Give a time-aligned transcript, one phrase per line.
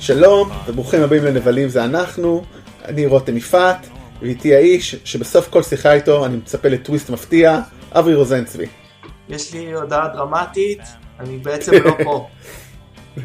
[0.00, 2.44] שלום, וברוכים הבאים לנבלים זה אנחנו,
[2.84, 3.86] אני רותם יפעת,
[4.22, 7.60] ואיתי האיש שבסוף כל שיחה איתו אני מצפה לטוויסט מפתיע,
[7.92, 8.66] אברי רוזנצבי.
[9.28, 10.80] יש לי הודעה דרמטית,
[11.20, 12.28] אני בעצם לא פה.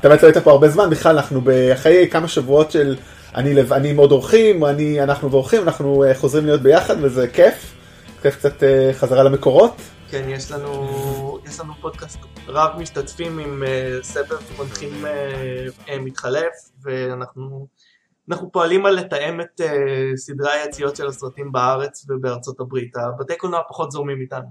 [0.00, 1.40] אתה באמת לא היית פה הרבה זמן, בכלל אנחנו
[1.72, 2.96] אחרי כמה שבועות של
[3.34, 7.28] אני, לב, אני עם עוד אורחים, אני, אנחנו ואורחים, אנחנו uh, חוזרים להיות ביחד וזה
[7.28, 7.74] כיף,
[8.22, 9.76] כיף קצת uh, חזרה למקורות.
[10.10, 16.52] כן, יש לנו, יש לנו פודקאסט רב משתתפים עם uh, סבב מנחים uh, uh, מתחלף,
[16.82, 17.66] ואנחנו
[18.30, 19.64] אנחנו פועלים על לתאם את uh,
[20.16, 22.96] סדרי היציאות של הסרטים בארץ ובארצות הברית.
[22.96, 24.46] הבתי קולנוע פחות זורמים איתנו.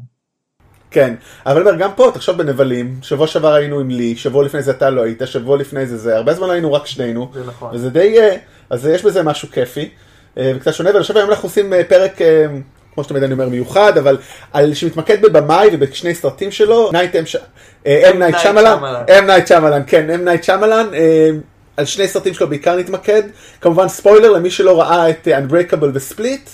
[0.92, 1.16] כן,
[1.46, 5.02] אבל גם פה, תחשוב בנבלים, שבוע שעבר היינו עם לי, שבוע לפני זה אתה לא
[5.02, 7.32] היית, שבוע לפני זה זה, הרבה זמן היינו רק שנינו.
[7.34, 7.76] זה נכון.
[7.76, 8.18] וזה די,
[8.70, 9.90] אז יש בזה משהו כיפי,
[10.38, 12.12] וקצת שונה, ואני חושב היום אנחנו עושים פרק
[13.00, 14.18] כמו שתמיד אני אומר מיוחד, אבל
[14.54, 17.16] על, שמתמקד בבמאי ובשני סרטים שלו, נייט
[17.86, 18.78] אם נייט שמלן,
[19.20, 20.88] אם נייט שמלן, כן, אם נייט שמלן,
[21.78, 23.24] על שני סרטים שלו בעיקר נתמקד,
[23.62, 26.50] כמובן ספוילר למי שלא ראה את Unbreakable וספליט,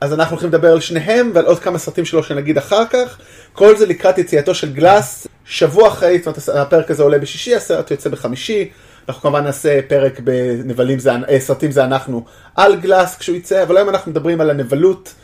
[0.00, 3.18] אז אנחנו הולכים לדבר על שניהם ועל עוד כמה סרטים שלו שנגיד אחר כך,
[3.52, 7.90] כל זה לקראת יציאתו של גלאס, שבוע אחרי, זאת אומרת הפרק הזה עולה בשישי, הסרט
[7.90, 8.70] יוצא בחמישי,
[9.08, 12.24] אנחנו כמובן נעשה פרק בנבלים זה, אה, סרטים זה אנחנו
[12.56, 15.14] על גלאס כשהוא יצא, אבל היום אנחנו מדברים על הנבלות.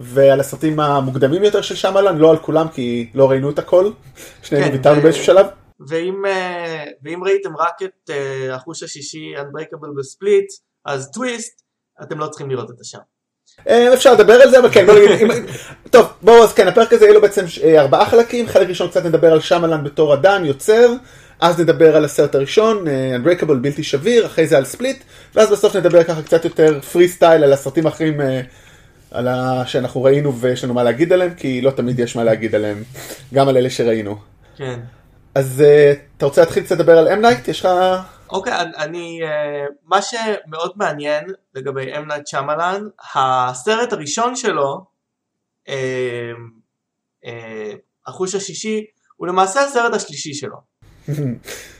[0.00, 3.90] ועל הסרטים המוקדמים יותר של שמלן, לא על כולם כי לא ראינו את הכל,
[4.42, 5.02] שנינו כן, ויתרנו ו...
[5.02, 5.46] באיזשהו שלב.
[5.88, 10.46] ואם, אה, ואם ראיתם רק את אה, החוש השישי Unbreakable וספליט,
[10.86, 11.62] אז טוויסט,
[12.02, 12.98] אתם לא צריכים לראות את השם.
[13.68, 15.28] אה, אפשר לדבר על זה, אבל כן, בוא נגיד,
[15.90, 17.44] טוב, בואו, אז כן, הפרק הזה יהיה לו בעצם
[17.78, 20.92] ארבעה חלקים, חלק ראשון קצת נדבר על שמלן בתור אדם, יוצר,
[21.40, 25.04] אז נדבר על הסרט הראשון, Unbreakable בלתי שביר, אחרי זה על ספליט,
[25.34, 28.20] ואז בסוף נדבר ככה קצת יותר free style על הסרטים האחרים
[29.10, 29.66] על ה...
[29.66, 32.82] שאנחנו ראינו ויש לנו מה להגיד עליהם, כי לא תמיד יש מה להגיד עליהם,
[33.34, 34.16] גם על אלה שראינו.
[34.56, 34.80] כן.
[35.34, 37.48] אז אה, אתה רוצה להתחיל קצת לדבר על אמנייט?
[37.48, 37.68] יש לך...
[38.30, 39.20] אוקיי, okay, אני...
[39.22, 42.82] Uh, מה שמאוד מעניין לגבי אמנייט שמלן,
[43.14, 44.84] הסרט הראשון שלו,
[45.68, 45.70] אה,
[47.26, 47.30] אה,
[48.06, 48.84] החוש השישי,
[49.16, 50.56] הוא למעשה הסרט השלישי שלו.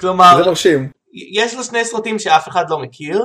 [0.00, 0.90] כלומר, זה מרשים.
[1.32, 3.24] יש לו שני סרטים שאף אחד לא מכיר,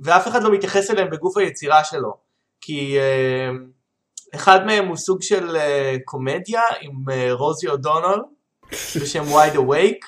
[0.00, 2.27] ואף אחד לא מתייחס אליהם בגוף היצירה שלו.
[2.60, 5.60] כי uh, אחד מהם הוא סוג של uh,
[6.04, 8.24] קומדיה עם uh, רוזי אודונול
[8.72, 10.06] בשם wide awake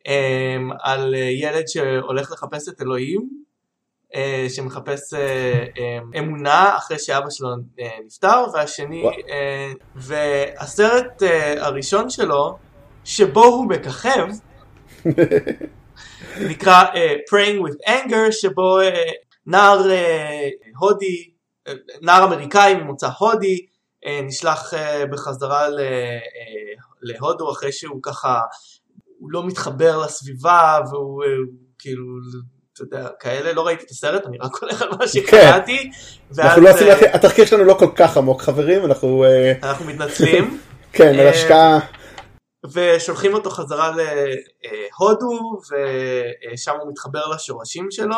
[0.00, 3.42] um, על ילד שהולך לחפש את אלוהים
[4.48, 5.00] שמחפש
[6.18, 7.48] אמונה אחרי שאבא שלו
[8.06, 9.02] נפטר והשני
[9.94, 11.22] והסרט
[11.56, 12.58] הראשון שלו
[13.04, 14.26] שבו הוא מככב
[16.50, 16.96] נקרא uh,
[17.30, 18.84] Praying with Anger שבו uh,
[19.46, 21.31] נער uh, הודי
[22.02, 23.66] נער אמריקאי ממוצא הודי
[24.06, 26.18] אה, נשלח אה, בחזרה אה,
[27.02, 28.40] להודו אחרי שהוא ככה,
[29.18, 31.24] הוא לא מתחבר לסביבה והוא
[31.78, 32.04] כאילו,
[32.72, 35.90] אתה יודע, כאלה, לא ראיתי את הסרט, אני רק הולך על מה שקראתי.
[36.36, 36.42] כן.
[36.42, 39.24] אנחנו לא עושים, התחקיר שלנו לא כל כך עמוק חברים, אנחנו...
[39.62, 40.60] אנחנו מתנצלים.
[40.92, 41.78] כן, על השקעה.
[42.72, 48.16] ושולחים אותו חזרה להודו ושם הוא מתחבר לשורשים שלו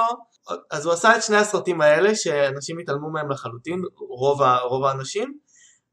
[0.70, 5.38] אז הוא עשה את שני הסרטים האלה שאנשים התעלמו מהם לחלוטין, רוב, רוב האנשים,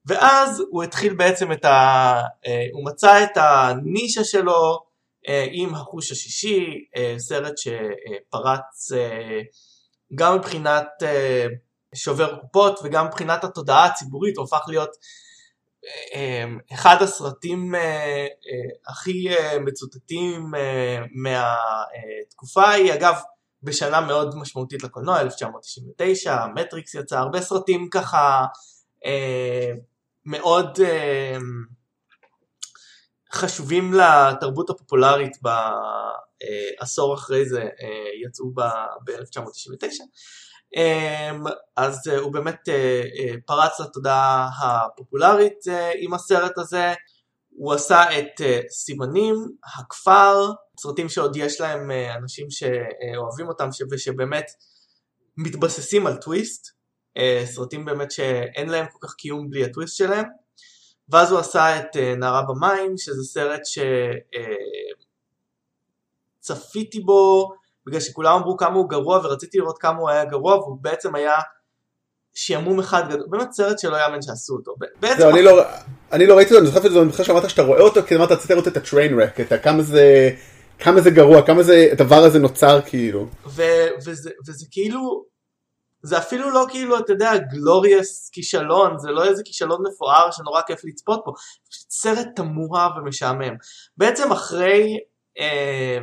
[0.05, 2.21] ואז הוא התחיל בעצם את ה...
[2.47, 4.79] אה, הוא מצא את הנישה שלו
[5.27, 8.91] אה, עם החוש השישי, אה, סרט שפרץ
[10.15, 10.87] גם מבחינת
[11.95, 14.89] שובר קופות וגם מבחינת התודעה הציבורית, הוא הפך להיות
[16.73, 17.75] אחד הסרטים
[18.87, 19.27] הכי
[19.59, 20.51] מצוטטים
[21.11, 23.15] מהתקופה ההיא, אגב
[23.63, 28.45] בשנה מאוד משמעותית לקולנוע, 1999, מטריקס יצא, הרבה סרטים ככה
[29.05, 29.71] אה,
[30.25, 31.37] מאוד אה,
[33.33, 40.03] חשובים לתרבות הפופולרית בעשור אחרי זה, אה, יצאו ב-1999.
[40.77, 41.31] אה,
[41.77, 46.93] אז אה, הוא באמת אה, אה, פרץ לתודעה הפופולרית אה, עם הסרט הזה,
[47.49, 49.35] הוא עשה את סימנים,
[49.79, 54.45] הכפר, סרטים שעוד יש להם uh, אנשים שאוהבים אותם ושבאמת
[55.37, 56.67] מתבססים על טוויסט,
[57.17, 60.25] uh, סרטים באמת שאין להם כל כך קיום בלי הטוויסט שלהם,
[61.09, 63.61] ואז הוא עשה את uh, נערה במים, שזה סרט
[66.41, 67.51] שצפיתי בו
[67.87, 71.35] בגלל שכולם אמרו כמה הוא גרוע ורציתי לראות כמה הוא היה גרוע והוא בעצם היה
[72.33, 74.75] שעמום אחד גדול, באמת סרט שלא יאמן שעשו אותו.
[74.99, 75.29] בעצם...
[75.29, 75.63] אני, לא,
[76.11, 78.15] אני לא ראיתי אותו, אני זוכר את זה, אני חושב שאמרת שאתה רואה אותו, כי
[78.15, 80.29] אמרת רציתי לראות את הטריין רק, את כמה זה,
[80.81, 83.27] כמה זה גרוע, כמה זה, הדבר הזה נוצר כאילו.
[83.45, 83.61] ו,
[84.05, 85.25] וזה, וזה כאילו,
[86.03, 90.79] זה אפילו לא כאילו, אתה יודע, גלוריאס כישלון, זה לא איזה כישלון מפואר שנורא כיף
[90.83, 91.33] לצפות בו,
[91.89, 93.55] סרט תמוה ומשעמם.
[93.97, 94.97] בעצם אחרי,
[95.39, 95.97] אה,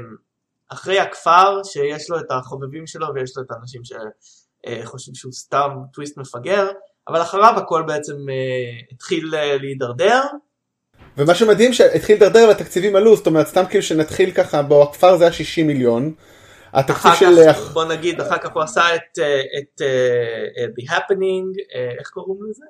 [0.69, 6.19] אחרי הכפר שיש לו את החובבים שלו ויש לו את האנשים שחושבים שהוא סתם טוויסט
[6.19, 6.69] מפגר,
[7.09, 8.17] אבל אחריו הכל בעצם
[8.93, 10.23] התחיל להידרדר.
[11.19, 15.25] ומה שמדהים שהתחיל להידרדר והתקציבים עלו, זאת אומרת סתם כאילו שנתחיל ככה, בו הכפר זה
[15.25, 16.13] היה 60 מיליון.
[16.73, 17.37] התקציב של...
[17.49, 19.19] כך, בוא נגיד, אחר כך הוא עשה את,
[19.59, 22.65] את uh, The Happening, איך קוראים לזה?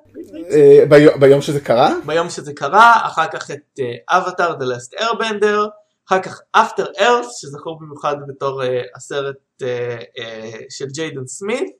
[0.89, 1.93] ביום, ביום שזה קרה?
[2.05, 3.79] ביום שזה קרה, אחר כך את
[4.11, 5.69] Avatar The Last Airbender,
[6.07, 8.61] אחר כך After Earth, שזכור במיוחד בתור
[8.95, 9.63] הסרט
[10.69, 11.78] של ג'יידן סמית.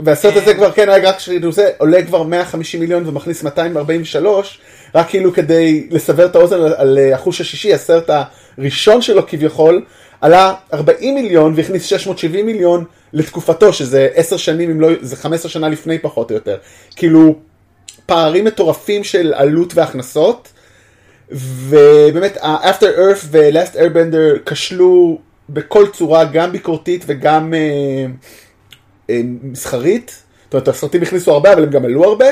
[0.00, 4.58] והסרט הזה כבר כן, רק שתדעו זה, עולה כבר 150 מיליון ומכניס 243,
[4.94, 8.10] רק כאילו כדי לסבר את האוזן על החוש השישי, הסרט
[8.58, 9.84] הראשון שלו כביכול,
[10.20, 15.68] עלה 40 מיליון והכניס 670 מיליון לתקופתו, שזה 10 שנים, אם לא, זה 15 שנה
[15.68, 16.56] לפני פחות או יותר.
[16.96, 17.34] כאילו,
[18.06, 20.52] פערים מטורפים של עלות והכנסות,
[21.30, 28.06] ובאמת, ה-After Earth ו-Last Airbender כשלו בכל צורה, גם ביקורתית וגם אה, אה,
[29.42, 30.22] מסחרית.
[30.44, 32.26] זאת אומרת, הסרטים הכניסו הרבה, אבל הם גם עלו הרבה.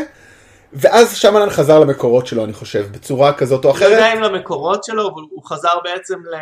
[0.73, 3.91] ואז שמלן חזר למקורות שלו, אני חושב, בצורה כזאת או אחרת.
[3.91, 6.37] לא יודע אם למקורות שלו, אבל הוא חזר בעצם ל...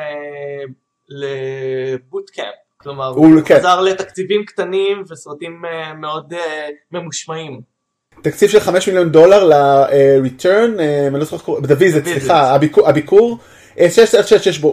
[1.09, 2.55] לבוטקאמפ.
[2.77, 3.59] כלומר, הוא, הוא כן.
[3.59, 6.37] חזר לתקציבים קטנים וסרטים uh, מאוד uh,
[6.93, 7.61] ממושמעים.
[8.23, 12.89] תקציב של 5 מיליון דולר ל-return, אה, אני לא זוכר איך קוראים, visit, סליחה, הביקור,
[12.89, 13.39] הביקור.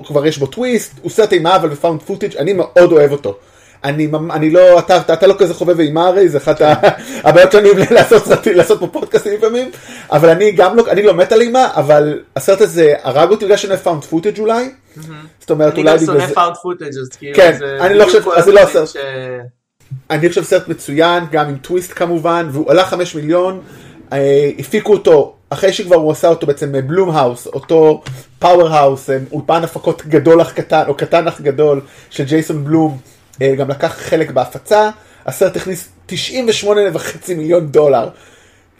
[0.05, 3.39] כבר יש בו טוויסט, הוא סרט אימה אבל ב found footage, אני מאוד אוהב אותו.
[3.83, 6.61] אני, אני לא, אתה, אתה, אתה לא כזה חובב אימה הרי, זה אחת
[7.23, 9.71] הבעיות שלנו לעשות סרטים, לעשות פה פודקאסטים לפעמים,
[10.11, 13.57] אבל אני גם לא, אני לא מת על אימה, אבל הסרט הזה הרג אותי בגלל
[13.57, 14.69] שאני אוהב found footage אולי.
[15.39, 16.11] זאת אומרת, אולי בגלל זה...
[16.11, 18.89] אני גם שונא found footage אז כאילו, כן, אני לא חושב, אז זה לא הסרט.
[20.09, 23.61] אני חושב סרט מצוין, גם עם טוויסט כמובן, והוא עלה 5 מיליון,
[24.13, 28.03] אה, הפיקו אותו אחרי שכבר הוא עשה אותו בעצם בלום האוס, אותו
[28.39, 32.97] powerhouse, אולפן הפקות גדול אך קטן, או קטן אך גדול של ג'ייסון בלום.
[33.41, 34.89] אה, גם לקח חלק בהפצה,
[35.25, 36.13] הסרט הכניס 98.5
[37.35, 38.09] מיליון דולר.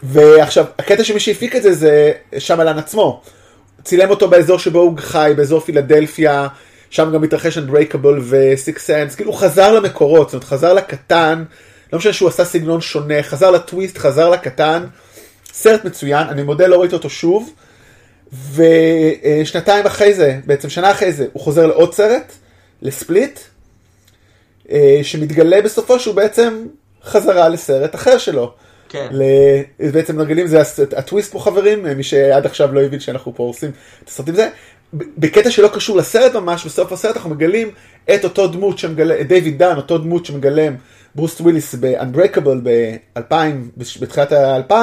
[0.04, 3.22] ועכשיו, הקטע שמי שהפיק את זה זה שמלן עצמו.
[3.84, 6.48] צילם אותו באזור שבו הוא חי, באזור פילדלפיה,
[6.90, 11.44] שם גם מתרחש אנדרייקבל וסיקס סנס, כאילו הוא חזר למקורות, זאת אומרת חזר לקטן,
[11.94, 14.86] לא משנה שהוא עשה סגנון שונה, חזר לטוויסט, חזר לקטן,
[15.54, 17.54] סרט מצוין, אני מודה לא ראיתי אותו שוב,
[18.54, 22.34] ושנתיים אחרי זה, בעצם שנה אחרי זה, הוא חוזר לעוד סרט,
[22.82, 23.44] לספליט, אה,
[25.04, 26.66] שמתגלה בסופו שהוא בעצם
[27.04, 28.54] חזרה לסרט אחר שלו.
[28.89, 29.07] כן.
[29.94, 30.62] בעצם נרגלים זה
[30.98, 33.71] הטוויסט פה חברים, מי שעד עכשיו לא הבין שאנחנו פה עושים
[34.04, 34.50] את הסרטים זה.
[34.94, 37.71] בקטע שלא קשור לסרט ממש, בסוף הסרט אנחנו מגלים
[38.16, 40.75] את אותו דמות שמגלה, את דיוויד דן, אותו דמות שמגלם
[41.16, 43.33] ברוס וויליס ב-Unbreakable ב-2000,
[44.00, 44.74] בתחילת ה-2000,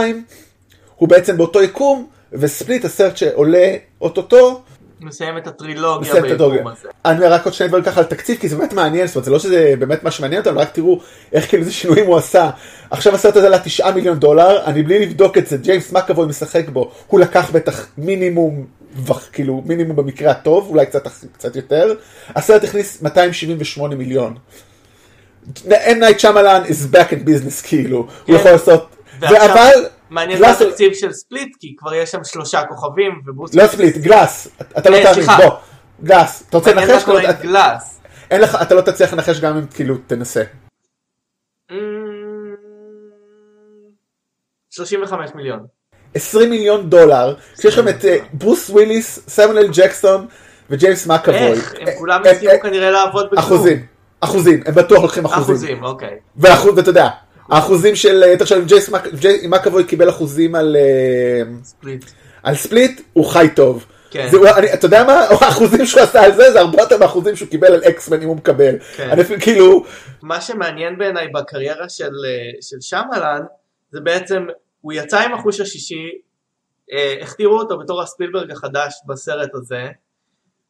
[0.97, 4.63] הוא בעצם באותו יקום, וספליט הסרט שעולה אוטוטו,
[5.01, 6.89] מסיים את הטרילוגיה ביקום הזה.
[7.05, 9.25] אני אומר רק עוד שני דברים ככה על תקציב, כי זה באמת מעניין, זאת אומרת,
[9.25, 11.01] זה לא שזה באמת מה שמעניין אותנו, רק תראו
[11.33, 12.51] איך כאילו איזה שינויים הוא עשה.
[12.91, 16.69] עכשיו הסרט הזה עלה 9 מיליון דולר, אני בלי לבדוק את זה, ג'יימס מקאבוי משחק
[16.69, 18.67] בו, הוא לקח בטח מינימום,
[19.33, 21.95] כאילו מינימום במקרה הטוב, אולי קצת, קצת יותר.
[22.29, 24.35] הסרט הכניס 278 מיליון.
[25.71, 28.33] אם נייט שמלן is back in business כאילו, כן.
[28.33, 29.71] הוא יכול לעשות, אבל
[30.11, 33.55] מעניין את התקציב של ספליט, כי כבר יש שם שלושה כוכבים, וברוס...
[33.55, 34.49] לא ספליט, גלאס.
[34.79, 35.57] אתה לא אה, תאמין, בוא.
[36.03, 36.43] גלאס.
[36.49, 37.05] אתה רוצה לנחש?
[37.43, 38.01] גלאס.
[38.31, 40.43] אין לך, אתה לא תצליח לנחש גם אם כאילו תנסה.
[44.71, 45.67] 35 אממ, מיליון.
[46.15, 50.27] 20 מיליון דולר, כשיש לכם את אה, ברוס וויליס, סמואל ג'קסון
[50.71, 51.41] וג'יימס מקאבוי.
[51.41, 51.75] איך?
[51.81, 53.45] הם כולם הסכימו כנראה לעבוד בכלום.
[53.45, 53.87] אחוזים,
[54.21, 55.55] אחוזים, הם בטוח לוקחים אחוזים.
[55.55, 56.19] אחוזים, אוקיי.
[56.37, 57.09] ואתה יודע,
[57.49, 58.91] האחוזים של, אה, תחשוב, ג'יימס
[59.49, 62.05] מקאבוי קיבל אחוזים על אה, ספליט.
[62.43, 63.87] על ספליט, הוא חי טוב.
[64.11, 64.29] כן.
[64.31, 67.49] זה, אני, אתה יודע מה, האחוזים שהוא עשה על זה, זה הרבה יותר מהאחוזים שהוא
[67.49, 68.79] קיבל על אקסמן אם הוא מקבל.
[68.79, 69.11] כן.
[69.11, 69.85] אני כאילו...
[70.23, 73.41] מה שמעניין בעיניי בקריירה של, אה, של שמלן,
[73.91, 74.47] זה בעצם,
[74.81, 76.11] הוא יצא עם החוש השישי,
[77.23, 79.89] הכתירו אותו בתור הספילברג החדש בסרט הזה,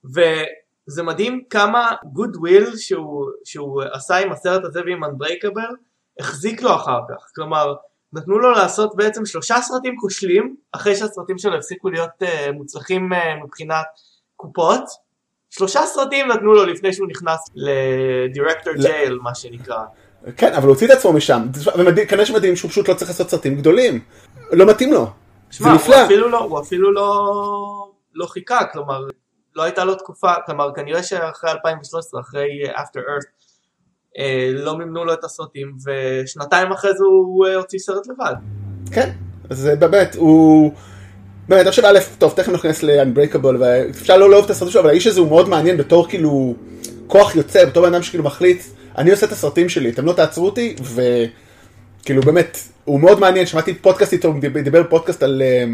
[0.04, 5.75] וזה מדהים כמה goodwill שהוא, שהוא עשה עם הסרט הזה ועם Unbreakable,
[6.20, 7.75] החזיק לו אחר כך, כלומר
[8.12, 13.45] נתנו לו לעשות בעצם שלושה סרטים כושלים אחרי שהסרטים שלו הפסיקו להיות אה, מוצלחים אה,
[13.44, 13.87] מבחינת
[14.37, 14.82] קופות.
[15.50, 19.78] שלושה סרטים נתנו לו לפני שהוא נכנס לדירקטור ג'ייל מה שנקרא.
[20.37, 21.42] כן אבל הוא הוציא את עצמו משם.
[21.96, 24.00] וכנראה שמדהים שהוא פשוט לא צריך לעשות סרטים גדולים.
[24.52, 25.06] לא מתאים לו.
[25.50, 29.00] שמה, הוא אפילו לא, הוא אפילו לא, לא חיכה כלומר
[29.56, 33.36] לא הייתה לו תקופה כלומר כנראה שאחרי 2013 אחרי After Earth אה,
[34.52, 38.35] לא מימנו לו את הסרטים, ושנתיים אחרי זה הוא אה, הוציא סרט לבד.
[38.92, 39.11] כן,
[39.50, 40.73] אז באמת, הוא...
[41.49, 45.06] באמת, חושב, א', טוב, תכף נכנס ל-Unbreakable, ואפשר לא לאהוב את הסרטים שלו, אבל האיש
[45.06, 46.54] הזה הוא מאוד מעניין בתור כאילו
[47.06, 48.62] כוח יוצא, בתור בן אדם שכאילו מחליט,
[48.99, 53.75] אני עושה את הסרטים שלי, אתם לא תעצרו אותי, וכאילו באמת, הוא מאוד מעניין, שמעתי
[53.75, 55.42] פודקאסט איתו, הוא דיבר פודקאסט על...
[55.42, 55.64] אה,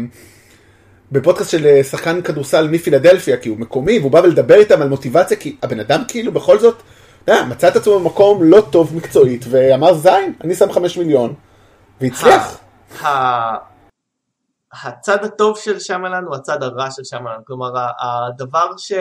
[1.11, 5.37] בפודקאסט של אה, שחקן כדורסל מפילדלפיה, כי הוא מקומי, והוא בא לדבר איתם על מוטיבציה,
[5.37, 6.83] כי הבן אדם כאילו בכל זאת,
[7.29, 11.33] מצא את עצמו במקום לא טוב מקצועית, ואמר זין, אני שם חמש מיליון,
[12.01, 12.59] והצליח.
[14.83, 18.91] הצד הטוב של שמלן הוא הצד הרע של שמלן, כלומר הדבר ש...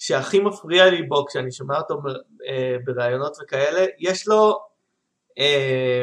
[0.00, 2.02] שהכי מפריע לי בו כשאני שומע אותו
[2.48, 4.58] אה, בראיונות וכאלה, יש לו
[5.38, 6.02] אה,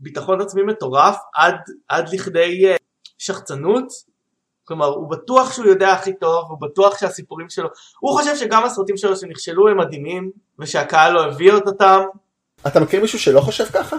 [0.00, 1.54] ביטחון עצמי מטורף עד,
[1.88, 2.76] עד לכדי אה,
[3.18, 3.86] שחצנות,
[4.68, 7.68] כלומר הוא בטוח שהוא יודע הכי טוב, הוא בטוח שהסיפורים שלו,
[8.00, 12.00] הוא חושב שגם הסרטים שלו שנכשלו הם מדהימים ושהקהל לא הביא אותם.
[12.66, 13.96] אתה מכיר מישהו שלא חושב ככה?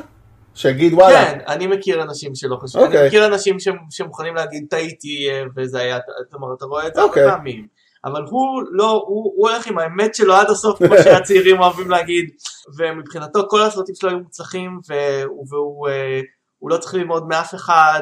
[0.55, 1.25] שיגיד וואלה.
[1.25, 2.87] כן, אני מכיר אנשים שלא חושבים, okay.
[2.87, 3.07] אני אוקיי.
[3.07, 3.57] מכיר אנשים
[3.89, 5.97] שמוכנים להגיד טעיתי וזה היה,
[6.33, 7.01] אומרת, אתה רואה את זה.
[7.01, 7.31] הרבה אוקיי.
[7.31, 7.67] פעמים.
[8.05, 12.29] אבל הוא לא, הוא, הוא הולך עם האמת שלו עד הסוף, כמו שהצעירים אוהבים להגיד,
[12.77, 16.19] ומבחינתו כל הסרטים שלו היו מוצלחים, והוא, והוא אה,
[16.61, 18.01] לא צריך ללמוד מאף אחד,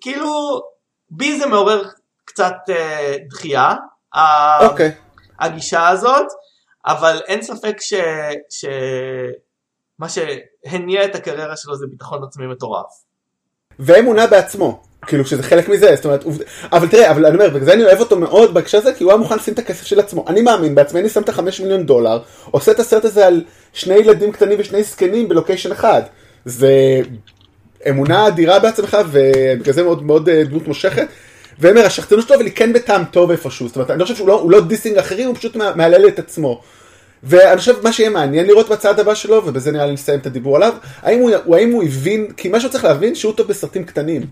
[0.00, 0.60] כאילו,
[1.10, 1.82] בי זה מעורר
[2.24, 3.74] קצת אה, דחייה,
[4.14, 4.18] okay.
[4.64, 4.92] אוקיי.
[5.40, 6.26] הגישה הזאת,
[6.86, 7.94] אבל אין ספק ש...
[8.50, 8.64] ש...
[9.98, 12.86] מה שהניע את הקריירה שלו זה ביטחון עצמי מטורף.
[13.78, 14.82] ואמונה בעצמו.
[15.06, 16.24] כאילו שזה חלק מזה, זאת אומרת,
[16.72, 19.12] אבל תראה, אבל אני אומר, בגלל זה אני אוהב אותו מאוד בהקשר הזה, כי הוא
[19.12, 20.24] היה מוכן לשים את הכסף של עצמו.
[20.28, 23.94] אני מאמין בעצמי, אני שם את החמש מיליון דולר, עושה את הסרט הזה על שני
[23.94, 26.02] ילדים קטנים ושני זקנים בלוקיישן אחד.
[26.44, 27.00] זה
[27.88, 31.06] אמונה אדירה בעצמך, ובגלל זה מאוד מאוד אה, דמות מושכת.
[31.58, 34.46] ואומר, השחצנות שלו, אבל היא כן בטעם טוב איפשהו, זאת אומרת, אני חושב שהוא לא,
[34.48, 36.62] לא דיסינג אחרים, הוא פשוט מהלל את עצמו.
[37.22, 40.56] ואני חושב מה שיהיה מעניין לראות בצעד הבא שלו, ובזה נראה לי נסיים את הדיבור
[40.56, 44.22] עליו, האם הוא, האם הוא הבין, כי מה שהוא צריך להבין, שהוא טוב בסרטים קטנים.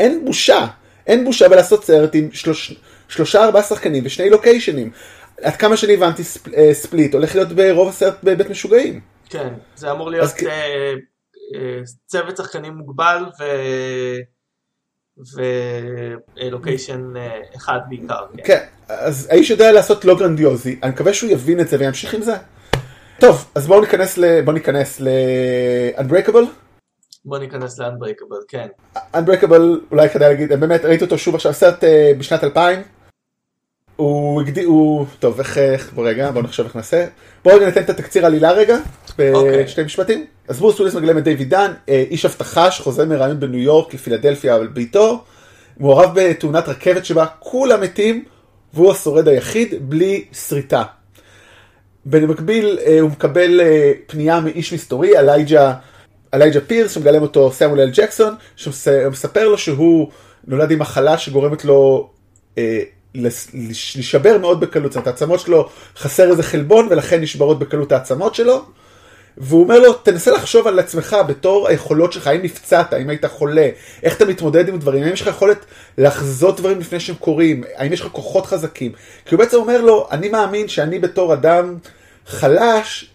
[0.00, 0.66] אין בושה,
[1.06, 2.74] אין בושה בלעשות סרט עם שלוש,
[3.08, 4.90] שלושה ארבעה שחקנים ושני לוקיישנים.
[5.42, 9.00] עד כמה שאני הבנתי ספ, אה, ספליט הולך להיות ברוב הסרט בבית משוגעים.
[9.30, 10.34] כן, זה אמור להיות אז...
[10.46, 10.92] אה,
[12.06, 13.44] צוות שחקנים מוגבל ו...
[16.36, 18.26] ולוקיישן אה, אחד בעיקר.
[18.36, 18.42] כן.
[18.44, 22.22] כן, אז האיש יודע לעשות לא גרנדיוזי, אני מקווה שהוא יבין את זה וימשיך עם
[22.22, 22.34] זה.
[23.20, 24.40] טוב, אז בואו ניכנס ל...
[24.42, 25.08] בואו ניכנס ל...
[25.96, 26.46] Unbreakable.
[27.24, 28.66] בוא ניכנס ל-Unbreakable, כן.
[28.96, 31.86] Unbreakable, אולי כדאי להגיד, באמת ראיתי אותו שוב עכשיו, סרט uh,
[32.18, 32.82] בשנת 2000.
[33.96, 37.06] הוא הגדיר, הוא, טוב, איך, איך, בוא רגע, בוא נחשוב איך נעשה.
[37.44, 38.78] בוא רגע ניתן את התקציר עלילה רגע,
[39.18, 39.84] בשתי okay.
[39.84, 40.24] משפטים.
[40.48, 44.56] אז ברוס וויליס מגלם את דיוויד דן, אה, איש אבטחה שחוזר מרעיון בניו יורק לפילדלפיה
[44.56, 45.24] אבל ביתו,
[45.80, 48.24] מעורב בתאונת רכבת שבה כולם מתים,
[48.74, 50.82] והוא השורד היחיד בלי שריטה.
[52.06, 53.60] במקביל אה, הוא מקבל
[54.06, 55.74] פנייה מאיש מסתורי, אלייג'ה
[56.34, 60.10] אלייג'ה פירס שמגלם אותו סמואל אל ג'קסון שמספר לו שהוא
[60.46, 62.10] נולד עם מחלה שגורמת לו
[62.58, 62.82] אה,
[63.54, 68.64] להישבר מאוד בקלות, זאת אומרת העצמות שלו חסר איזה חלבון ולכן נשברות בקלות העצמות שלו.
[69.38, 73.68] והוא אומר לו תנסה לחשוב על עצמך בתור היכולות שלך, האם נפצעת, האם היית חולה,
[74.02, 75.64] איך אתה מתמודד עם דברים, האם יש לך יכולת
[75.98, 78.92] לחזות דברים לפני שהם קורים, האם יש לך כוחות חזקים,
[79.24, 81.74] כי הוא בעצם אומר לו אני מאמין שאני בתור אדם
[82.26, 83.10] חלש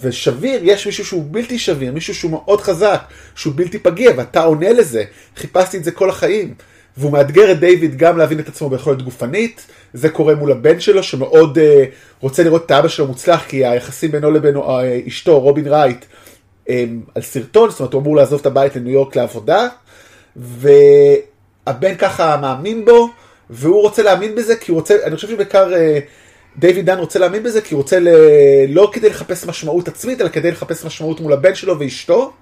[0.00, 3.00] ושביר, יש מישהו שהוא בלתי שביר, מישהו שהוא מאוד חזק,
[3.34, 5.04] שהוא בלתי פגיע, ואתה עונה לזה.
[5.36, 6.54] חיפשתי את זה כל החיים.
[6.98, 11.02] והוא מאתגר את דיוויד גם להבין את עצמו ביכולת גופנית, זה קורה מול הבן שלו
[11.02, 11.60] שמאוד uh,
[12.20, 14.60] רוצה לראות את האבא שלו מוצלח, כי היחסים בינו לבין uh,
[15.08, 16.04] אשתו, רובין רייט,
[16.66, 16.70] um,
[17.14, 19.68] על סרטון, זאת אומרת הוא אמור לעזוב את הבית לניו יורק לעבודה,
[20.36, 23.08] והבן ככה מאמין בו,
[23.50, 25.72] והוא רוצה להאמין בזה, כי הוא רוצה, אני חושב שבעיקר...
[25.72, 25.76] Uh,
[26.58, 28.08] דיוויד דן רוצה להאמין בזה כי הוא רוצה ל...
[28.68, 32.32] לא כדי לחפש משמעות עצמית, אלא כדי לחפש משמעות מול הבן שלו ואשתו.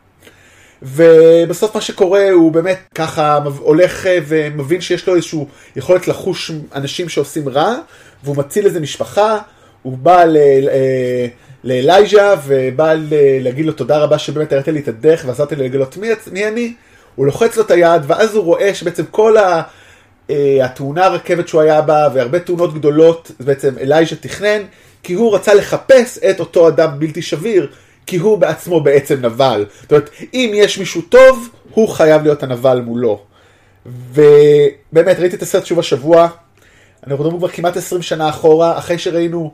[0.83, 5.45] ובסוף מה שקורה הוא באמת ככה הולך אה, ומבין שיש לו איזושהי
[5.77, 7.77] יכולת לחוש אנשים שעושים רע,
[8.25, 9.39] והוא מציל איזה משפחה,
[9.83, 10.37] הוא בא ל...
[10.69, 11.27] אה,
[11.65, 12.95] לאלייז'ה ובא
[13.41, 16.75] להגיד לו תודה רבה שבאמת הראית לי את הדרך ועזרת לי לגלות מי, מי אני,
[17.15, 19.63] הוא לוחץ לו את היד ואז הוא רואה שבעצם כל ה...
[20.31, 24.63] אה, התאונה הרכבת שהוא היה בה, והרבה תאונות גדולות, בעצם אלייז'ה תכנן,
[25.03, 27.71] כי הוא רצה לחפש את אותו אדם בלתי שביר,
[28.07, 29.67] כי הוא בעצמו בעצם נבל.
[29.83, 33.23] זאת אומרת, אם יש מישהו טוב, הוא חייב להיות הנבל מולו.
[33.87, 36.29] ובאמת, ראיתי את הסרט שוב השבוע,
[37.07, 39.53] אנחנו מדברים כבר כמעט 20 שנה אחורה, אחרי שראינו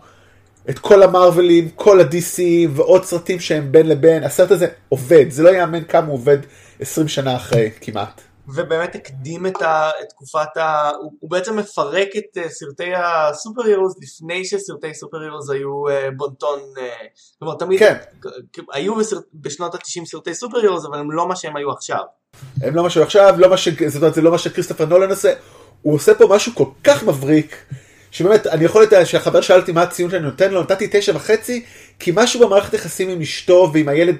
[0.70, 2.40] את כל המרווילים, כל ה-DC
[2.70, 6.38] ועוד סרטים שהם בין לבין, הסרט הזה עובד, זה לא יאמן כמה הוא עובד
[6.80, 8.20] 20 שנה אחרי כמעט.
[8.48, 10.90] ובאמת הקדים את, ה, את תקופת ה...
[11.00, 15.90] הוא, הוא בעצם מפרק את uh, סרטי הסופר הירוס לפני שסרטי סופר הירוס היו uh,
[16.16, 16.80] בונטון, uh,
[17.38, 17.96] כלומר תמיד כן.
[18.72, 22.02] היו בסרט, בשנות ה-90 סרטי סופר הירוס אבל הם לא מה שהם היו עכשיו.
[22.62, 23.68] הם לא מה שהם עכשיו, לא מה ש...
[23.68, 25.32] זאת אומרת זה לא מה שכריסטופר נולן עושה,
[25.82, 27.56] הוא עושה פה משהו כל כך מבריק,
[28.10, 31.64] שבאמת, אני יכול לתאר שהחבר שאל אותי מה הציון שאני נותן לו, נתתי תשע וחצי,
[31.98, 34.16] כי משהו במערכת יחסים עם אשתו ועם הילד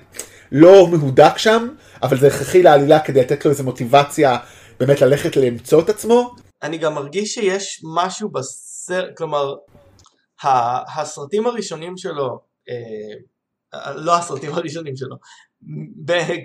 [0.53, 1.69] לא מהודק שם,
[2.03, 4.39] אבל זה הכרחי לעלילה כדי לתת לו איזו מוטיבציה
[4.81, 6.35] באמת ללכת למצוא את עצמו.
[6.63, 9.55] אני גם מרגיש שיש משהו בסרט, כלומר,
[10.97, 15.17] הסרטים הראשונים שלו, אה, לא הסרטים הראשונים שלו,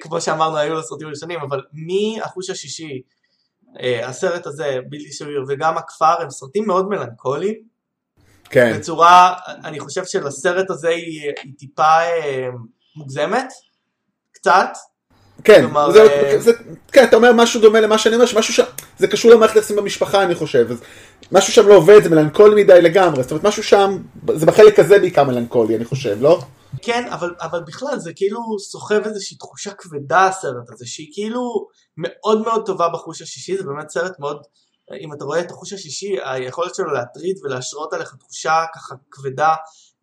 [0.01, 3.01] כמו שאמרנו היו לו סרטים ראשונים, אבל מהחוש השישי,
[3.81, 7.55] אה, הסרט הזה, בלתי שביר, וגם הכפר, הם סרטים מאוד מלנכוליים.
[8.49, 8.77] כן.
[8.77, 12.47] בצורה, אני חושב שלסרט הזה היא, היא טיפה אה,
[12.95, 13.47] מוגזמת,
[14.39, 14.69] קצת.
[15.43, 16.39] כן, כלומר, זה, אה...
[16.39, 16.51] זה,
[16.91, 18.63] כן, אתה אומר משהו דומה למה שאני אומר, שמשהו שם,
[18.97, 20.81] זה קשור למערכת יחסים במשפחה אני חושב, אז
[21.31, 23.97] משהו שם לא עובד, זה מלנכולי מדי לגמרי, זאת אומרת משהו שם,
[24.35, 26.39] זה בחלק הזה בעיקר מלנכולי אני חושב, לא?
[26.81, 31.67] כן, אבל, אבל בכלל זה כאילו סוחב איזושהי תחושה כבדה הסרט הזה, שהיא כאילו
[31.97, 34.41] מאוד מאוד טובה בחוש השישי, זה באמת סרט מאוד,
[35.01, 39.53] אם אתה רואה את החוש השישי, היכולת שלו להטריד ולהשרות עליך תחושה ככה כבדה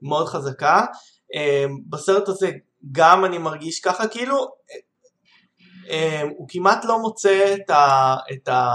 [0.03, 0.85] מאוד חזקה.
[1.35, 2.51] אמ, בסרט הזה
[2.93, 4.49] גם אני מרגיש ככה, כאילו
[5.91, 8.15] אמ, הוא כמעט לא מוצא את ה...
[8.33, 8.69] את ה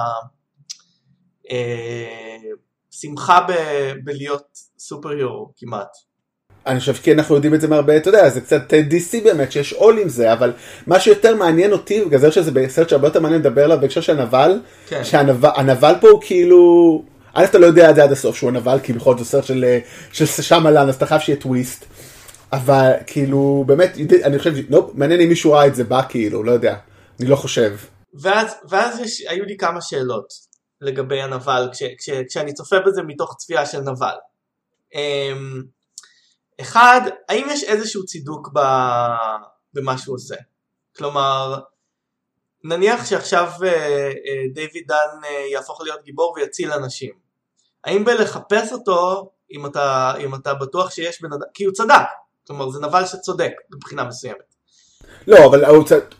[1.51, 2.37] אה,
[2.91, 3.53] שמחה ב,
[4.03, 4.45] בלהיות
[4.79, 5.89] סופר הירו כמעט.
[6.65, 9.73] אני חושב כי אנחנו יודעים את זה מהרבה, אתה יודע, זה קצת DC באמת, שיש
[9.73, 10.53] עול עם זה, אבל
[10.87, 14.19] מה שיותר מעניין אותי, בגלל זה שזה בסרט שהרבה יותר מעניין לדבר עליו בהקשר של
[14.19, 15.03] הנבל, כן.
[15.03, 18.93] שהנבל פה הוא כאילו, א' אתה לא יודע את זה עד הסוף שהוא הנבל, כי
[18.93, 19.77] בכל זאת סרט של,
[20.11, 21.85] של שמלן, אז אתה חייב שיהיה טוויסט,
[22.53, 26.51] אבל כאילו, באמת, אני חושב, לא, מעניין אם מישהו ראה את זה בא כאילו, לא
[26.51, 26.77] יודע,
[27.19, 27.77] אני לא חושב.
[28.13, 30.33] ואז, ואז יש, היו לי כמה שאלות
[30.81, 34.15] לגבי הנבל, כש, כש, כשאני צופה בזה מתוך צפייה של נבל.
[34.93, 34.97] Um,
[36.61, 38.49] אחד, האם יש איזשהו צידוק
[39.73, 40.35] במה שהוא עושה?
[40.97, 41.59] כלומר,
[42.63, 47.13] נניח שעכשיו אה, אה, דיוויד דן אה, יהפוך להיות גיבור ויציל אנשים.
[47.83, 52.05] האם בלחפש אותו, אם אתה, אם אתה בטוח שיש בן אדם, כי הוא צדק,
[52.49, 54.55] כלומר זה נבל שצודק מבחינה מסוימת.
[55.27, 55.65] לא, אבל,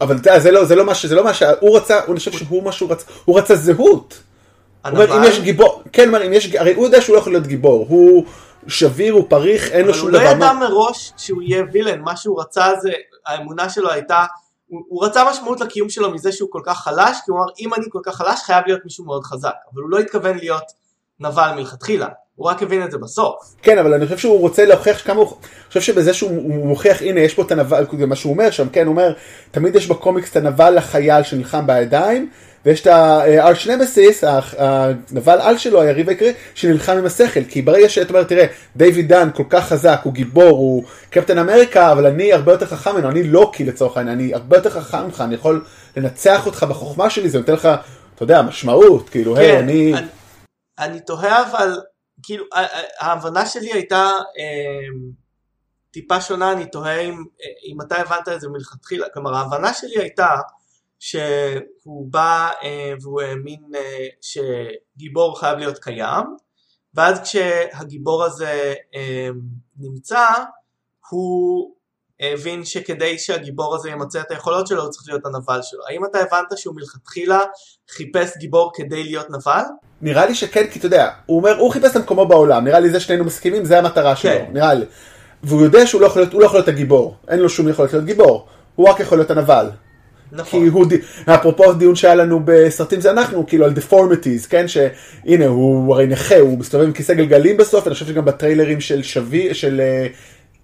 [0.02, 1.06] אבל זה לא, זה לא מה ש...
[1.06, 1.44] זה לא מה ש...
[1.60, 4.20] הוא רצה, הוא חושב שהוא מה שהוא רצה, הוא רצה זהות.
[4.84, 4.98] הנבל?
[4.98, 7.48] הוא אומר, אם יש גיבור, כן, אם יש, הרי הוא יודע שהוא לא יכול להיות
[7.48, 8.26] גיבור, הוא...
[8.68, 10.18] שביר, הוא פריך, אין לו שום דבר.
[10.18, 12.92] אבל הוא לא ידע מראש שהוא יהיה וילן, מה שהוא רצה זה,
[13.26, 14.26] האמונה שלו הייתה,
[14.68, 17.74] הוא, הוא רצה משמעות לקיום שלו מזה שהוא כל כך חלש, כי הוא אמר אם
[17.74, 20.64] אני כל כך חלש חייב להיות מישהו מאוד חזק, אבל הוא לא התכוון להיות
[21.20, 22.08] נבל מלכתחילה.
[22.40, 23.36] הוא רק הבין את זה בסוף.
[23.62, 25.28] כן, אבל אני חושב שהוא רוצה להוכיח כמה הוא...
[25.28, 28.70] אני חושב שבזה שהוא מוכיח, הנה, יש פה את הנבל, זה מה שהוא אומר שם,
[28.70, 29.14] כן, הוא אומר,
[29.52, 32.30] תמיד יש בקומיקס את הנבל לחייל שנלחם בידיים,
[32.66, 34.24] ויש את הארש נמסיס,
[34.58, 37.44] הנבל על שלו, היריב העיקרי, שנלחם עם השכל.
[37.44, 41.92] כי ברגע שאתה אומר, תראה, דיוויד דן כל כך חזק, הוא גיבור, הוא קפטן אמריקה,
[41.92, 45.06] אבל אני הרבה יותר חכם ממנו, אני לא קי לצורך העניין, אני הרבה יותר חכם
[45.06, 45.64] ממך, אני יכול
[45.98, 47.70] לנצח אותך בחוכמה שלי, זה נותן לך,
[48.16, 49.94] אתה יודע, משמעות, כאילו, כן, היי, אני...
[49.94, 50.08] אני...
[50.80, 51.78] אני תוהה אבל,
[52.24, 52.46] כאילו,
[53.00, 55.00] ההבנה שלי הייתה אה,
[55.92, 57.24] טיפה שונה, אני תוהה אם,
[57.66, 60.36] אם אתה הבנת את זה מלכתחילה, כלומר ההבנה שלי הייתה
[61.00, 66.26] שהוא בא אה, והוא האמין אה, שגיבור חייב להיות קיים
[66.94, 69.30] ואז כשהגיבור הזה אה,
[69.78, 70.26] נמצא
[71.10, 71.76] הוא
[72.20, 75.80] הבין שכדי שהגיבור הזה ימצא את היכולות שלו הוא צריך להיות הנבל שלו.
[75.88, 77.40] האם אתה הבנת שהוא מלכתחילה
[77.90, 79.64] חיפש גיבור כדי להיות נבל?
[80.02, 82.90] נראה לי שכן, כי אתה יודע, הוא אומר, הוא חיפש את מקומו בעולם, נראה לי
[82.90, 84.46] זה שנינו מסכימים, זה המטרה שלו, כן.
[84.54, 84.86] נראה לי.
[85.44, 87.94] והוא יודע שהוא לא יכול להיות, הוא לא יכול להיות הגיבור, אין לו שום יכולת
[87.94, 89.70] להיות גיבור, הוא רק יכול להיות הנבל.
[90.32, 90.60] נכון.
[90.60, 90.86] כי הוא,
[91.26, 96.40] אפרופו דיון שהיה לנו בסרטים זה אנחנו, כאילו על deformities, כן, שהנה הוא הרי נכה,
[96.40, 100.08] הוא מסתובב עם כיסא גלגלים בסוף, אני חושב שגם בטריילרים של שביר, של אה,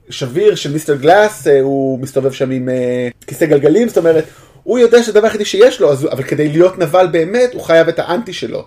[0.10, 4.26] שביר, של מיסטר גלאס, אה, הוא מסתובב שם עם אה, כיסא גלגלים, זאת אומרת,
[4.64, 8.00] הוא יודע שזה הדבר היחידי שיש לו, אבל כדי להיות נבל באמת, הוא חייב את
[8.00, 8.66] האנטי שלו.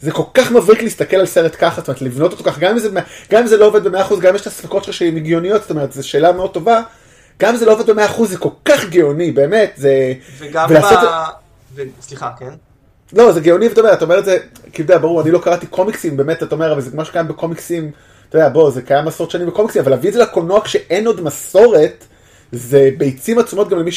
[0.00, 2.78] זה כל כך מבריק להסתכל על סרט ככה, זאת אומרת, לבנות אותו ככה, גם אם
[2.78, 2.88] זה,
[3.30, 5.62] גם אם זה לא עובד במאה אחוז, גם אם יש את הספקות שלך שהן הגיוניות,
[5.62, 6.82] זאת אומרת, זו שאלה מאוד טובה,
[7.40, 10.12] גם אם זה לא עובד במאה אחוז, זה כל כך גאוני, באמת, זה...
[10.38, 10.98] וגם ולעשות...
[10.98, 11.04] ב...
[11.74, 11.82] ו...
[12.00, 12.50] סליחה, כן?
[13.12, 14.38] לא, זה גאוני, ואתה אומר, אתה אומר את זה,
[14.72, 17.28] כי אתה יודע, ברור, אני לא קראתי קומיקסים, באמת, אתה אומר, אבל זה כמו שקיים
[17.28, 17.90] בקומיקסים,
[18.28, 21.20] אתה יודע, בוא, זה קיים עשרות שנים בקומיקסים, אבל להביא את זה לקולנוע כשאין עוד
[21.20, 22.04] מסורת,
[22.52, 23.90] זה ביצים עצומות גם למי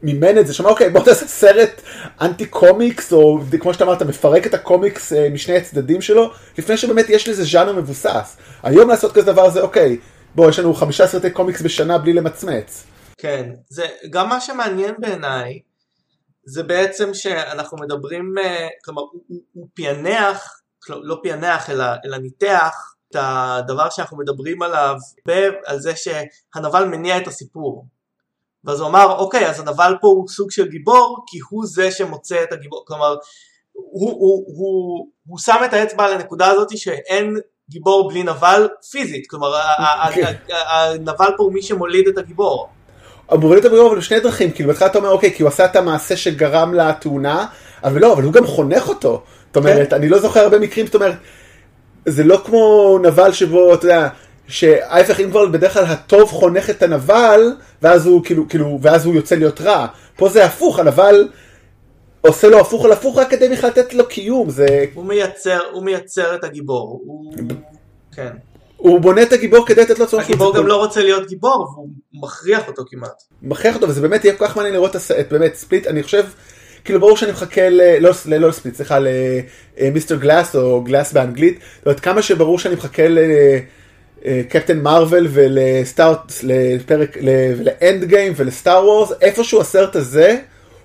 [0.00, 1.82] שמימן את זה, שאומר, אוקיי, בוא תעשה סרט
[2.20, 7.08] אנטי קומיקס, או כמו שאתה אמרת, מפרק את הקומיקס אה, משני הצדדים שלו, לפני שבאמת
[7.08, 8.36] יש לזה ז'אנר מבוסס.
[8.62, 9.98] היום לעשות כזה דבר זה, אוקיי,
[10.34, 12.86] בוא, יש לנו חמישה סרטי קומיקס בשנה בלי למצמץ.
[13.18, 15.60] כן, זה גם מה שמעניין בעיניי,
[16.44, 23.16] זה בעצם שאנחנו מדברים, אה, כלומר, הוא, הוא פענח, לא פענח, אלא, אלא ניתח את
[23.18, 24.96] הדבר שאנחנו מדברים עליו,
[25.66, 27.86] על זה שהנבל מניע את הסיפור.
[28.66, 32.42] ואז הוא אמר, אוקיי, אז הנבל פה הוא סוג של גיבור, כי הוא זה שמוצא
[32.42, 33.16] את הגיבור, כלומר,
[33.72, 37.36] הוא, הוא, הוא, הוא שם את האצבע על הנקודה הזאת שאין
[37.70, 39.54] גיבור בלי נבל פיזית, כלומר
[40.14, 40.34] כן.
[40.48, 42.68] הנבל פה הוא מי שמוליד את הגיבור.
[43.26, 45.64] הוא מוליד את הגיבור אבל בשני דרכים, כאילו בהתחלה אתה אומר אוקיי, כי הוא עשה
[45.64, 47.46] את המעשה שגרם לתאונה,
[47.84, 49.22] אבל לא, אבל הוא גם חונך אותו.
[49.46, 51.14] זאת אומרת, אני לא זוכר הרבה מקרים, זאת אומרת,
[52.06, 54.08] זה לא כמו נבל שבו, אתה יודע,
[54.48, 57.40] שההפך אם כבר בדרך כלל הטוב חונך את הנבל,
[57.82, 59.86] ואז הוא כאילו, כאילו, ואז הוא יוצא להיות רע.
[60.16, 61.28] פה זה הפוך, הנבל
[62.20, 64.84] עושה לו הפוך על הפוך רק כדי בכלל לתת לו קיום, זה...
[64.94, 67.34] הוא מייצר, הוא מייצר את הגיבור, הוא...
[68.14, 68.30] כן.
[68.76, 70.24] הוא בונה את הגיבור כדי לתת לו צורך.
[70.24, 73.22] הגיבור גם לא רוצה להיות גיבור, והוא מכריח אותו כמעט.
[73.42, 76.24] מכריח אותו, וזה באמת יהיה כל כך מעניין לראות את באמת ספליט, אני חושב,
[76.84, 77.80] כאילו ברור שאני מחכה ל...
[78.00, 78.36] לא, ל...
[78.36, 78.98] לא לספליט, סליחה,
[79.78, 83.02] למיסטר גלאס או גלאס באנגלית, זאת אומרת כמה שברור שאני מחכה
[84.26, 87.16] לקפטן מרוויל ולסטארט, לפרק,
[87.60, 90.36] לאנד גיים ולסטאר וורס, איפשהו הסרט הזה,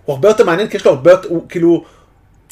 [0.06, 1.84] הוא הרבה יותר מעניין, כי יש לו הרבה יותר, הוא כאילו,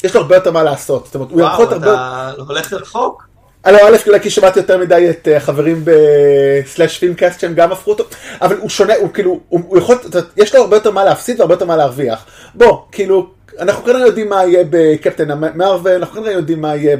[0.04, 1.06] יש לו הרבה יותר מה לעשות.
[1.06, 1.86] זאת אומרת, הוא יכול להיות הרבה...
[1.86, 3.30] וואו, אתה הולך רחוק?
[3.66, 8.04] לא, א', כי שמעתי יותר מדי את החברים בסלאש פילמקאסט שהם גם הפכו אותו,
[8.42, 9.96] אבל הוא שונה, הוא כאילו, הוא יכול,
[10.36, 12.26] יש לו הרבה יותר מה להפסיד והרבה יותר מה להרוויח.
[12.54, 16.96] בוא, כאילו, אנחנו כנראה יודעים מה יהיה בקפטן מרוויל, אנחנו כנראה יודעים מה יהיה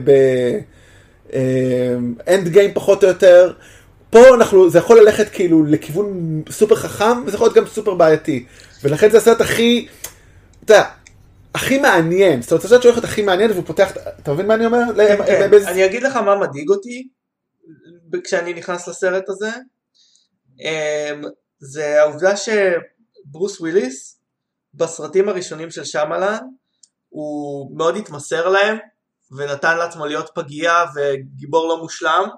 [2.26, 3.52] באנד גיים פחות או יותר.
[4.10, 8.46] פה אנחנו, זה יכול ללכת כאילו לכיוון סופר חכם, וזה יכול להיות גם סופר בעייתי.
[8.82, 9.88] ולכן זה הסרט הכי,
[10.64, 10.90] אתה יודע,
[11.54, 13.92] הכי מעניין, זאת אומרת, הסרט שהולכת הכי מעניין והוא פותח,
[14.22, 14.78] אתה מבין מה אני אומר?
[14.96, 15.66] כן, כן.
[15.66, 17.08] אני אגיד לך מה מדאיג אותי
[18.24, 19.50] כשאני נכנס לסרט הזה,
[20.60, 21.22] אמ,
[21.58, 24.20] זה העובדה שברוס וויליס
[24.74, 26.38] בסרטים הראשונים של שמלן
[27.08, 28.78] הוא מאוד התמסר להם
[29.36, 32.28] ונתן לעצמו להיות פגיע וגיבור לא מושלם.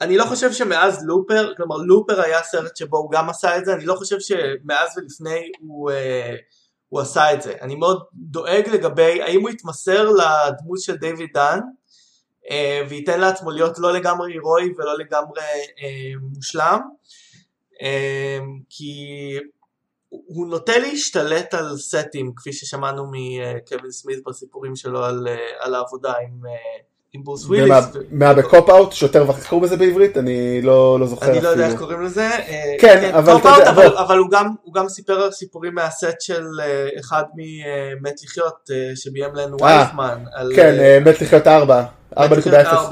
[0.00, 3.74] אני לא חושב שמאז לופר, כלומר לופר היה סרט שבו הוא גם עשה את זה,
[3.74, 5.90] אני לא חושב שמאז ולפני הוא...
[5.90, 6.36] אה,
[6.88, 7.54] הוא עשה את זה.
[7.60, 11.60] אני מאוד דואג לגבי האם הוא יתמסר לדמות של דיוויד דן
[12.50, 15.42] אה, וייתן לעצמו להיות לא לגמרי הירואי ולא לגמרי
[15.82, 16.80] אה, מושלם
[17.82, 18.38] אה,
[18.70, 18.94] כי
[20.08, 26.42] הוא נוטה להשתלט על סטים כפי ששמענו מקווין סמית בסיפורים שלו על, על העבודה עם
[27.12, 27.84] עם ברוס וויליס.
[28.10, 30.16] מה בקופ אאוט שוטר קראו בזה בעברית?
[30.16, 31.36] אני לא, לא זוכר אפילו.
[31.36, 32.28] אני לא יודע איך קוראים לזה.
[32.80, 33.32] כן, כן אבל.
[33.68, 38.96] אבל, אבל הוא, גם, הוא גם סיפר סיפורים מהסט של אה, אחד ממת לחיות אה,
[38.96, 40.24] שביים לן ווייסמן.
[40.56, 41.84] כן, אה, מת לחיות 4.
[42.18, 42.20] 4.0.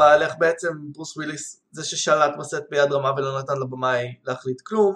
[0.02, 4.94] על איך בעצם ברוס וויליס זה ששלט בסט ביד רמה ולא נתן לבמאי להחליט כלום.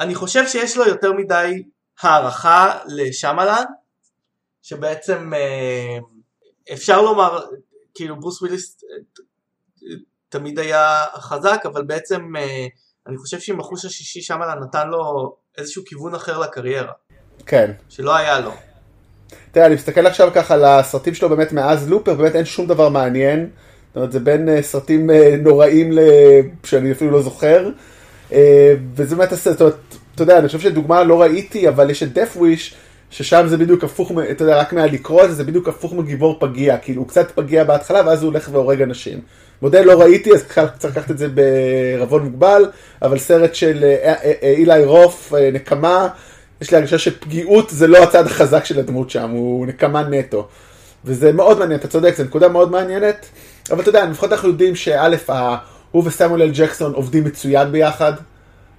[0.00, 1.62] אני חושב שיש לו יותר מדי
[2.00, 3.64] הערכה לשמלן
[4.62, 5.32] שבעצם
[6.72, 7.40] אפשר לומר
[7.94, 9.96] כאילו ברוס וויליס אה,
[10.28, 12.66] תמיד היה חזק, אבל בעצם אה,
[13.06, 16.92] אני חושב שעם החוש השישי שם נתן לו איזשהו כיוון אחר לקריירה.
[17.46, 17.70] כן.
[17.88, 18.52] שלא היה לו.
[19.52, 22.88] תראה, אני מסתכל עכשיו ככה על הסרטים שלו באמת מאז לופר, באמת אין שום דבר
[22.88, 23.50] מעניין.
[23.88, 25.10] זאת אומרת, זה בין סרטים
[25.42, 25.98] נוראים ל...
[26.64, 27.68] שאני אפילו לא זוכר.
[28.94, 29.76] וזה באמת, זאת אומרת,
[30.14, 32.74] אתה יודע, אני חושב שדוגמה לא ראיתי, אבל יש את death wish,
[33.12, 36.76] ששם זה בדיוק הפוך, אתה יודע, רק מהלקרוא את זה, זה בדיוק הפוך מגיבור פגיע,
[36.76, 39.20] כאילו הוא קצת פגיע בהתחלה ואז הוא הולך והורג אנשים.
[39.62, 40.44] מודל לא ראיתי, אז
[40.78, 42.70] צריך לקחת את זה בערבון מוגבל,
[43.02, 46.08] אבל סרט של אה, אה, אה, אילי רוף, נקמה,
[46.60, 50.48] יש לי הרגשה שפגיעות זה לא הצד החזק של הדמות שם, הוא נקמה נטו.
[51.04, 53.26] וזה מאוד מעניין, אתה צודק, זו נקודה מאוד מעניינת,
[53.70, 55.08] אבל אתה יודע, לפחות אנחנו יודעים שא',
[55.90, 58.12] הוא וסמואל אל ג'קסון עובדים מצוין ביחד,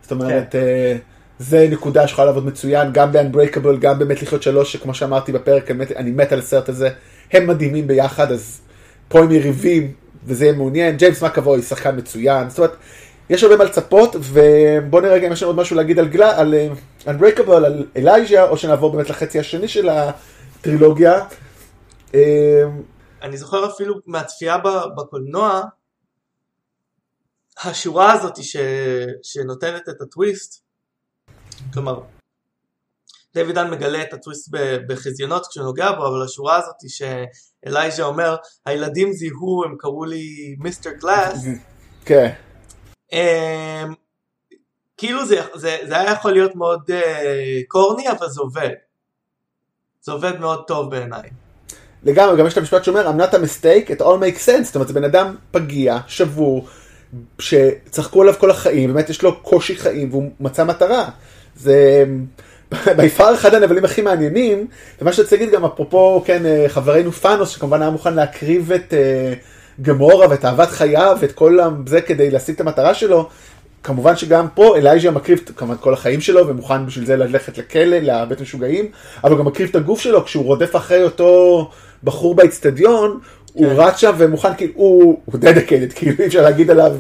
[0.02, 0.98] זאת אומרת, כן.
[1.44, 5.80] זה נקודה שיכולה לעבוד מצוין, גם ב-Unbreakable, גם באמת לחיות שלוש, שכמו שאמרתי בפרק, אני
[5.80, 6.90] מת, אני מת על הסרט הזה,
[7.32, 8.62] הם מדהימים ביחד, אז
[9.08, 10.98] פה הם יריבים, וזה יהיה מעוניין.
[10.98, 12.76] ג'יימס מקאבוי, שחקן מצוין, זאת אומרת,
[13.30, 16.54] יש הרבה מה לצפות, ובוא נראה אם יש לנו עוד משהו להגיד על, גלה, על
[16.54, 21.26] uh, Unbreakable, על אלייז'ה, או שנעבור באמת לחצי השני של הטרילוגיה.
[22.12, 22.16] Uh,
[23.22, 24.58] אני זוכר אפילו מהצפייה
[24.98, 25.62] בקולנוע,
[27.64, 28.58] השורה הזאת ש...
[29.24, 30.63] שנותנת את הטוויסט,
[31.74, 32.00] כלומר,
[33.34, 34.50] דיוויד דן מגלה את הטוויסט
[34.88, 40.56] בחזיונות כשהוא נוגע בו, אבל השורה הזאת היא שאלייז'ה אומר, הילדים זיהו, הם קראו לי
[40.60, 41.46] מיסטר גלאס.
[42.06, 42.34] כן.
[43.12, 43.94] אמ,
[44.98, 46.94] כאילו זה, זה, זה היה יכול להיות מאוד uh,
[47.68, 48.70] קורני, אבל זה עובד.
[50.02, 51.30] זה עובד מאוד טוב בעיניי.
[52.04, 54.64] לגמרי, גם יש את המשפט שאומר, I'm not a mistake, it all makes sense.
[54.64, 56.68] זאת אומרת, זה בן אדם פגיע, שבור,
[57.40, 61.10] שצחקו עליו כל החיים, באמת יש לו קושי חיים, והוא מצא מטרה.
[61.56, 62.06] זה
[62.98, 64.68] ביפר אחד הנבלים הכי מעניינים,
[65.02, 69.82] ומה שרציתי להגיד גם אפרופו, כן, אה, חברנו פאנוס, שכמובן היה מוכן להקריב את uh,
[69.82, 73.30] גמורה ואת אהבת חייו ואת כל זה כדי להשיג את המטרה שלו,
[73.84, 78.42] כמובן שגם פה אלייז'ה מקריב כמובן כל החיים שלו ומוכן בשביל זה ללכת לכלא, לבית
[78.42, 78.86] משוגעים,
[79.24, 81.70] אבל גם מקריב את הגוף שלו כשהוא רודף אחרי אותו
[82.04, 83.20] בחור באצטדיון,
[83.54, 83.74] הוא כן.
[83.76, 86.92] רץ שם ומוכן כאילו, הוא דדקיידד, כאילו אי אפשר להגיד עליו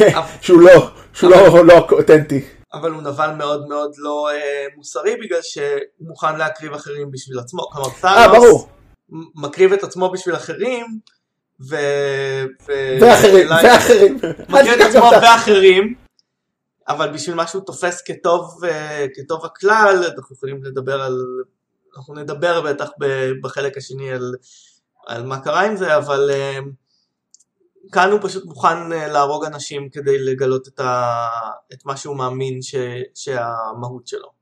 [0.00, 2.40] אה, שהוא לא, שהוא לא לא אותנטי.
[2.74, 5.64] אבל הוא נבל מאוד מאוד לא אה, מוסרי בגלל שהוא
[6.00, 7.62] מוכן להקריב אחרים בשביל עצמו.
[7.70, 8.68] כלומר, אה, ברור.
[9.08, 10.86] מ- מקריב את עצמו בשביל אחרים,
[11.70, 11.76] ו...
[12.66, 12.72] ו...
[13.00, 14.16] ואחרים, ואחרים.
[14.48, 15.10] מקריב את עצמו.
[15.22, 15.94] ואחרים,
[16.88, 21.18] אבל בשביל מה שהוא תופס כטוב, אה, כטוב הכלל, אנחנו יכולים לדבר על...
[21.96, 22.90] אנחנו נדבר בטח
[23.42, 24.34] בחלק השני על,
[25.06, 26.58] על מה קרה עם זה, אבל אה,
[27.92, 31.14] כאן הוא פשוט מוכן אה, להרוג אנשים כדי לגלות את, ה,
[31.72, 32.74] את מה שהוא מאמין ש,
[33.14, 34.34] שהמהות שלו.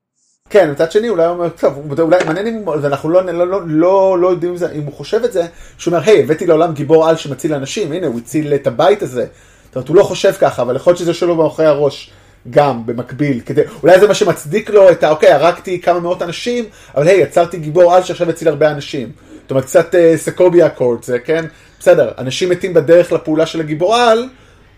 [0.50, 4.18] כן, מצד שני אולי הוא אומר, טוב, אולי מעניין אם, ואנחנו לא, לא, לא, לא,
[4.20, 5.46] לא יודעים זה- אם הוא חושב את זה,
[5.78, 9.26] שהוא אומר, היי, הבאתי לעולם גיבור על שמציל אנשים, הנה, הוא הציל את הבית הזה.
[9.66, 12.10] זאת אומרת, הוא לא חושב ככה, אבל יכול להיות שזה שלו מאחורי הראש,
[12.50, 16.64] גם, במקביל, כדי, אולי זה מה שמצדיק לו את ה, אוקיי, הרגתי כמה מאות אנשים,
[16.94, 19.12] אבל היי, יצרתי גיבור על שעכשיו הציל הרבה אנשים.
[19.42, 21.44] זאת אומרת, קצת אה, סקוביה קורט זה, כן?
[21.78, 24.28] בסדר, אנשים מתים בדרך לפעולה של הגיבור על,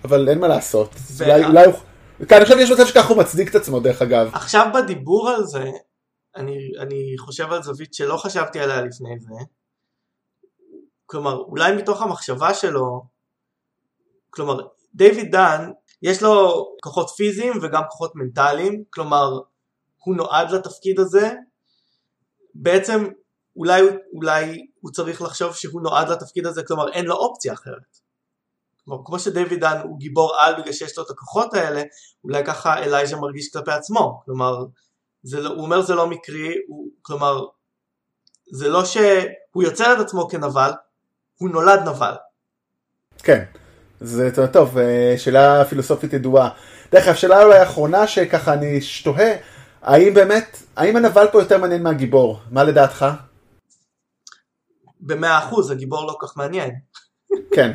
[0.04, 0.94] אבל אין מה לעשות.
[1.20, 1.74] אולי, אולי הוא...
[2.28, 4.30] כן, אני חושב שיש מצב שככה הוא מצדיק את עצמו, דרך אגב.
[4.34, 5.64] עכשיו בדיבור על זה,
[6.36, 9.44] אני, אני חושב על זווית שלא חשבתי עליה לפני זה.
[11.06, 13.02] כלומר, אולי מתוך המחשבה שלו,
[14.30, 15.70] כלומר, דיוויד דן,
[16.02, 19.38] יש לו כוחות פיזיים וגם כוחות מנטליים, כלומר,
[20.04, 21.32] הוא נועד לתפקיד הזה.
[22.54, 23.04] בעצם,
[23.56, 27.98] אולי, אולי הוא צריך לחשוב שהוא נועד לתפקיד הזה, כלומר, אין לו אופציה אחרת.
[28.84, 31.82] כלומר, כמו שדיוויד דן הוא גיבור על בגלל שיש לו את הכוחות האלה,
[32.24, 34.64] אולי ככה אלייז'ה מרגיש כלפי עצמו, כלומר,
[35.22, 37.44] זה לא, הוא אומר זה לא מקרי, הוא, כלומר,
[38.52, 40.70] זה לא שהוא יוצר את עצמו כנבל,
[41.38, 42.14] הוא נולד נבל.
[43.18, 43.44] כן,
[44.00, 46.48] זה טוב, טוב, אה, שאלה פילוסופית ידועה.
[46.92, 49.32] דרך אגב, שאלה אולי האחרונה שככה אני תוהה,
[49.82, 52.40] האם באמת, האם הנבל פה יותר מעניין מהגיבור?
[52.50, 53.06] מה לדעתך?
[55.06, 56.70] במאה אחוז, הגיבור לא כל כך מעניין.
[57.52, 57.72] כן.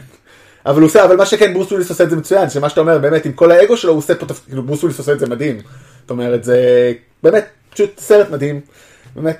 [0.66, 2.98] אבל הוא עושה, אבל מה שכן, ברוס וויליס עושה את זה מצוין, שמה שאתה אומר,
[2.98, 5.28] באמת, עם כל האגו שלו, הוא עושה פה, תפ- כאילו, ברוס וויליס עושה את זה
[5.28, 5.58] מדהים.
[6.02, 6.92] זאת אומרת, זה
[7.24, 8.62] באמת, פשוט סרט מדהים.
[9.16, 9.38] באמת,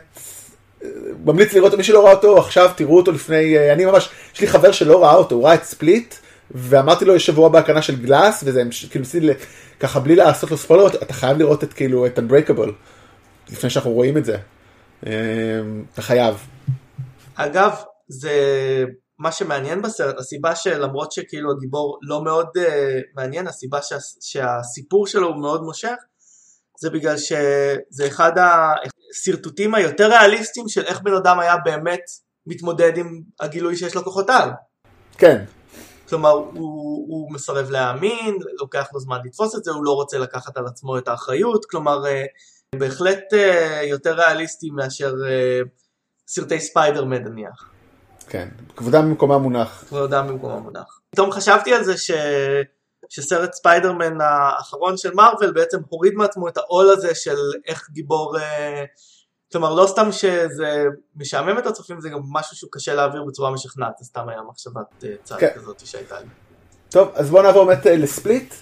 [1.26, 4.48] ממליץ לראות, מי שלא ראה אותו, עכשיו תראו אותו לפני, אה, אני ממש, יש לי
[4.48, 6.16] חבר שלא ראה אותו, הוא ראה את ספליט,
[6.52, 9.06] ואמרתי לו, יש שבוע בהקרנה של גלאס, וזה, כאילו,
[9.80, 12.70] ככה, בלי לעשות לו ספוילר, אתה חייב לראות את, כאילו, את Unbreakable,
[13.50, 14.38] לפני שאנחנו רואים את זה.
[15.08, 15.12] אה,
[15.94, 16.36] אתה חייב.
[17.42, 18.34] אגב, זה
[19.20, 22.62] מה שמעניין בסרט, הסיבה שלמרות שכאילו הגיבור לא מאוד uh,
[23.16, 25.96] מעניין, הסיבה שה, שהסיפור שלו הוא מאוד מושך,
[26.80, 32.02] זה בגלל שזה אחד השרטוטים היותר ריאליסטיים של איך בן אדם היה באמת
[32.46, 34.50] מתמודד עם הגילוי שיש לו כוחות על.
[35.18, 35.46] כן,
[36.10, 40.58] כלומר, הוא, הוא מסרב להאמין, לוקח לו זמן לתפוס את זה, הוא לא רוצה לקחת
[40.58, 42.26] על עצמו את האחריות, כלומר, אה,
[42.76, 45.14] בהחלט אה, יותר ריאליסטי מאשר
[46.30, 47.70] סרטי ספיידרמן נניח.
[48.28, 49.84] כן, כבודם במקומה מונח.
[49.88, 51.00] כבודם במקומה מונח.
[51.12, 52.12] פתאום חשבתי על זה ש...
[53.10, 57.36] שסרט ספיידרמן האחרון של מארוול בעצם הוריד מעצמו את העול הזה של
[57.68, 58.40] איך גיבור...
[58.40, 58.84] אה,
[59.52, 60.84] כלומר לא סתם שזה
[61.16, 65.04] משעמם את הצופים זה גם משהו שהוא קשה להעביר בצורה משכנעת זה סתם היה מחשבת
[65.04, 65.50] אה, צד כן.
[65.56, 66.28] כזאת שהייתה לי.
[66.90, 68.54] טוב, אז בואו נעבור באמת אה, לספליט.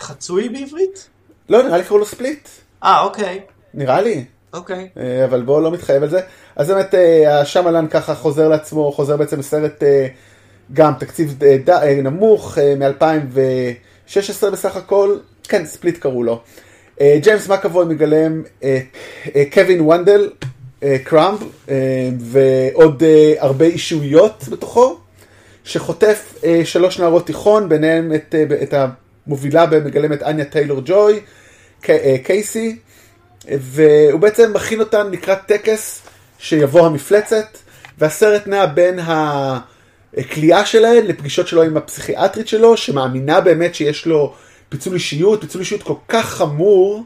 [0.00, 1.08] חצוי בעברית?
[1.48, 2.48] לא, נראה לי קראו לו ספליט.
[2.82, 4.24] אה אוקיי, נראה לי.
[4.52, 4.90] אוקיי.
[5.24, 6.20] אבל בואו לא מתחייב על זה.
[6.56, 10.06] אז באמת אה, השמלן ככה חוזר לעצמו, חוזר בעצם לסרט אה,
[10.72, 15.16] גם תקציב אה, נמוך מ-2016 בסך הכל.
[15.48, 16.40] כן, Split קראו לו.
[17.00, 18.42] ג'יימס מקאבוי מגלם
[19.52, 20.30] קווין וונדל,
[20.82, 20.96] אה,
[22.18, 23.02] ועוד
[23.38, 24.98] הרבה אישויות בתוכו.
[25.64, 26.34] שחוטף
[26.64, 28.74] שלוש נערות תיכון, ביניהם את, את
[29.26, 31.20] המובילה שמגלמת אניה טיילור ג'וי,
[32.22, 32.76] קייסי,
[33.44, 36.01] והוא בעצם מכין אותן לקראת טקס
[36.42, 37.58] שיבוא המפלצת,
[37.98, 44.34] והסרט נע בין הכליאה שלהן לפגישות שלו עם הפסיכיאטרית שלו, שמאמינה באמת שיש לו
[44.68, 47.04] פיצול אישיות, פיצול אישיות כל כך חמור,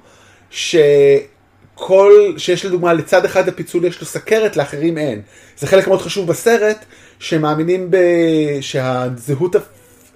[0.51, 5.23] שכל, שיש לדוגמה לצד אחד הפיצול יש לו סכרת, לאחרים אין.
[5.59, 6.85] זה חלק מאוד חשוב בסרט,
[7.19, 7.97] שמאמינים ב...
[8.61, 9.57] שהזהות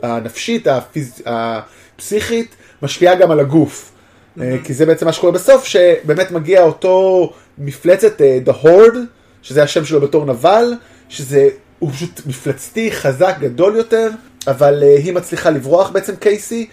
[0.02, 1.22] הנפשית, הפיז...
[1.26, 3.92] הפסיכית, משפיעה גם על הגוף.
[4.40, 8.98] אה, כי זה בעצם מה שקורה בסוף, שבאמת מגיע אותו מפלצת, אה, The Horde,
[9.42, 10.74] שזה השם שלו בתור נבל,
[11.08, 14.10] שזה, הוא פשוט מפלצתי, חזק, גדול יותר,
[14.46, 16.68] אבל אה, היא מצליחה לברוח בעצם קייסי,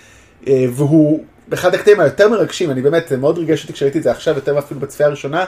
[0.48, 4.12] אה, והוא, באחד הקטעים היותר מרגשים, אני באמת, זה מאוד ריגש אותי כשראיתי את זה
[4.12, 5.46] עכשיו, יותר אפילו בצפייה הראשונה,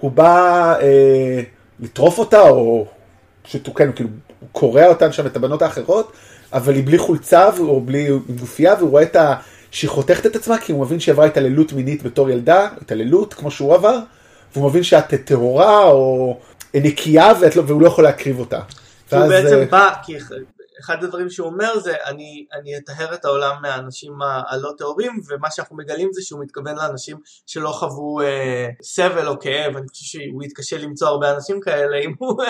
[0.00, 1.40] הוא בא אה,
[1.80, 2.86] לטרוף אותה, או
[3.42, 4.10] פשוט הוא כאילו,
[4.52, 6.12] קורע אותן שם, את הבנות האחרות,
[6.52, 9.16] אבל היא בלי חולצה, או בלי גופייה, והוא רואה את
[9.70, 13.50] שהיא חותכת את עצמה כי הוא מבין שהיא עברה התעללות מינית בתור ילדה, התעללות כמו
[13.50, 13.98] שהוא עבר,
[14.52, 16.38] והוא מבין שאת טהורה או
[16.74, 18.60] נקייה ואת לא, והוא לא יכול להקריב אותה.
[19.08, 20.16] כי הוא ואז, בעצם אה, בא, כי
[20.80, 24.12] אחד הדברים שהוא אומר זה אני, אני אטהר את העולם מהאנשים
[24.48, 29.76] הלא טהורים ומה שאנחנו מגלים זה שהוא מתכוון לאנשים שלא חוו אה, סבל או כאב,
[29.76, 32.42] אני חושב שהוא יתקשה למצוא הרבה אנשים כאלה אם הוא,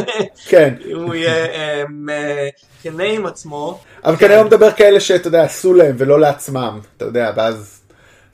[0.49, 2.49] כן, אם הוא יהיה אה, אה,
[2.83, 3.81] כנה עם עצמו.
[4.05, 7.81] אבל כנראה הוא מדבר כאלה שאתה יודע, עשו להם ולא לעצמם, אתה יודע, ואז,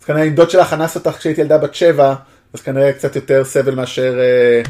[0.00, 2.14] אז כנראה אם דוד שלך אנס אותך כשהייתי ילדה בת שבע,
[2.52, 4.62] אז כנראה קצת יותר סבל מאשר אה,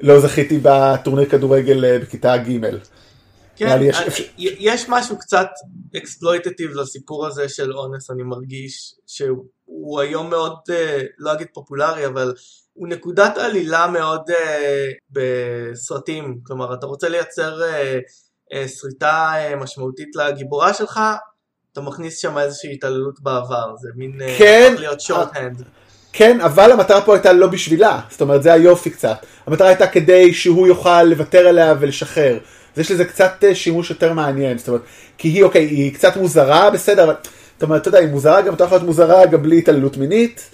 [0.00, 2.60] לא זכיתי בטורניר כדורגל אה, בכיתה ג'.
[3.56, 5.46] כן, יש- אה, יש משהו קצת
[5.96, 12.34] אקספלויטטיב לסיפור הזה של אונס, אני מרגיש שהוא היום מאוד, אה, לא אגיד פופולרי, אבל
[12.72, 17.98] הוא נקודת עלילה מאוד אה, בסרטים, כלומר אתה רוצה לייצר אה,
[18.52, 21.00] אה, שריטה אה, משמעותית לגיבורה שלך,
[21.72, 25.62] אתה מכניס שם איזושהי התעללות בעבר, זה מין אה, כן, להיות שורט הנד.
[26.12, 29.26] כן, אבל המטרה פה הייתה לא בשבילה, זאת אומרת זה היופי קצת.
[29.46, 32.38] המטרה הייתה כדי שהוא יוכל לוותר עליה ולשחרר.
[32.74, 34.82] אז יש לזה קצת אה, שימוש יותר מעניין, זאת אומרת,
[35.18, 37.14] כי היא אוקיי, היא קצת מוזרה, בסדר, אבל,
[37.54, 40.50] זאת אומרת, אתה יודע, היא מוזרה גם, אתה יכול להיות מוזרה גם בלי התעללות מינית.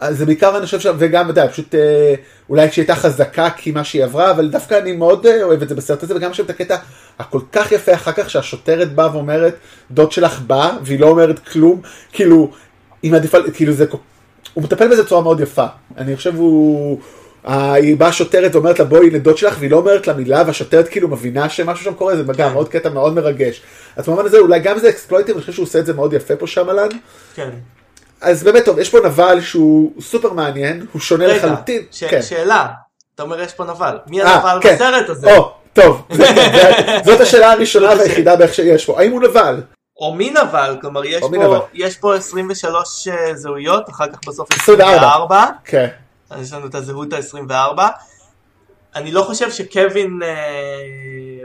[0.00, 2.14] אז זה בעיקר אני חושב, ש- וגם, אתה יודע, פשוט אה,
[2.48, 5.68] אולי כשהיא הייתה חזקה כי מה שהיא עברה, אבל דווקא אני מאוד אה, אוהב את
[5.68, 6.76] זה בסרט הזה, וגם שם את הקטע
[7.18, 9.54] הכל כך יפה אחר כך שהשוטרת באה ואומרת,
[9.90, 11.80] דוד שלך בא, והיא לא אומרת כלום,
[12.12, 12.50] כאילו,
[13.02, 13.86] היא מעדיפה, כאילו זה,
[14.54, 15.66] הוא מטפל בזה בצורה מאוד יפה.
[15.98, 17.00] אני חושב הוא...
[17.44, 21.08] היא באה שוטרת ואומרת לה בואי לדוד שלך והיא לא אומרת לה מילה והשוטרת כאילו
[21.08, 23.62] מבינה שמשהו שם קורה זה גם עוד קטע מאוד מרגש.
[23.96, 26.36] אז במובן הזה אולי גם זה אקספלויטיב אני חושב שהוא עושה את זה מאוד יפה
[26.36, 26.88] פה שמלן.
[27.34, 27.50] כן.
[28.20, 31.82] אז באמת טוב יש פה נבל שהוא סופר מעניין הוא שונה רגע, לחלוטין.
[31.90, 32.22] ש- כן.
[32.22, 32.66] שאלה,
[33.14, 34.74] אתה אומר יש פה נבל, מי אה, הנבל כן.
[34.74, 35.36] בסרט הזה?
[35.36, 36.02] או, טוב,
[37.06, 37.88] זאת השאלה הראשונה.
[37.98, 39.60] והיחידה שיש פה, האם הוא נבל?
[40.00, 41.58] או מי נבל, כלומר יש פה, נבל.
[41.74, 44.96] יש פה 23 אה, זהויות, אחר כך בסוף 24.
[44.96, 45.88] 24, כן.
[46.40, 47.80] יש לנו את הזהות ה-24.
[48.94, 50.28] אני לא חושב שקווין אה,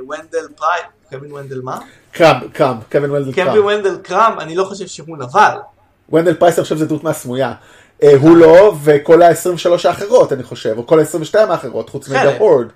[0.09, 1.79] ונדל פרייד, קווין ונדל מה?
[2.11, 3.65] קראמב, קראמב, קווין קווין קראמב.
[3.65, 5.57] ונדל קראמב, אני לא חושב שהוא נבל.
[6.09, 7.53] ונדל פייסר עכשיו זה דמות מהסמויה.
[8.03, 12.09] אה, הוא לא, וכל ה-23 האחרות אני חושב, או כל ה-22 האחרות, חוץ.
[12.09, 12.67] מ-The Horde.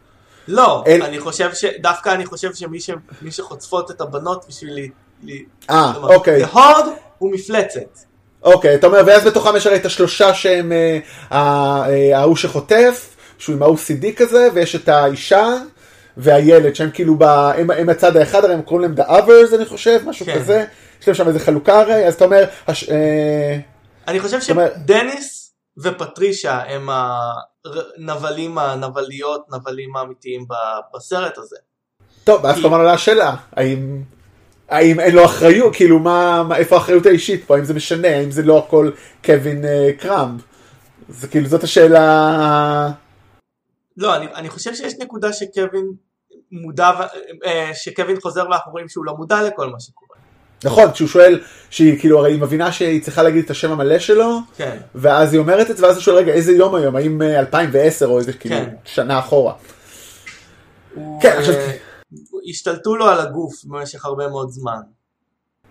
[0.48, 1.66] לא, אל- אני חושב ש...
[1.82, 2.90] דווקא אני חושב שמי ש...
[3.22, 4.90] מי שחוטפות את הבנות בשביל...
[5.70, 8.00] אה, אוקיי, Horde הוא מפלצת.
[8.44, 11.00] אוקיי, אתה אומר, ואז בתוכם יש הרי את השלושה שהם אה,
[11.32, 15.48] אה, ההוא שחוטף, שהוא עם ה-OCD כזה, ויש את האישה
[16.18, 17.24] והילד, שהם כאילו, ב...
[17.24, 20.36] הם, הם הצד האחד, הרי הם קוראים להם The Others, אני חושב, משהו כן.
[20.36, 20.66] כזה.
[21.02, 22.90] יש להם שם איזה חלוקה הרי, אז אתה אומר, הש...
[22.90, 23.60] אה,
[24.08, 25.54] אני חושב שדניס
[25.84, 30.46] ופטרישה הם הנבלים, הנבליות, נבלים האמיתיים
[30.96, 31.56] בסרט הזה.
[32.24, 34.02] טוב, ואז כמובן עולה השאלה, האם...
[34.70, 38.32] האם אין לו אחריות, כאילו מה, מה, איפה האחריות האישית פה, האם זה משנה, האם
[38.32, 38.92] זה לא הכל
[39.26, 40.42] קווין אה, קראמב?
[41.10, 42.90] זה כאילו זאת השאלה,
[43.98, 45.86] לא, אני, אני חושב שיש נקודה שקווין
[46.52, 46.92] מודע,
[47.46, 50.10] אה, שקווין חוזר ואנחנו רואים שהוא לא מודע לכל מה שקורה.
[50.64, 54.40] נכון, כשהוא שואל, שהיא כאילו הרי היא מבינה שהיא צריכה להגיד את השם המלא שלו,
[54.58, 54.78] כן.
[54.96, 58.06] ואז היא אומרת את זה, ואז הוא שואל, רגע, איזה יום היום, האם אה, 2010
[58.06, 58.70] או איזה כאילו כן.
[58.86, 59.54] שנה אחורה.
[60.96, 61.56] הוא, כן, אה, עכשיו-
[62.50, 64.80] השתלטו לו על הגוף במשך הרבה מאוד זמן.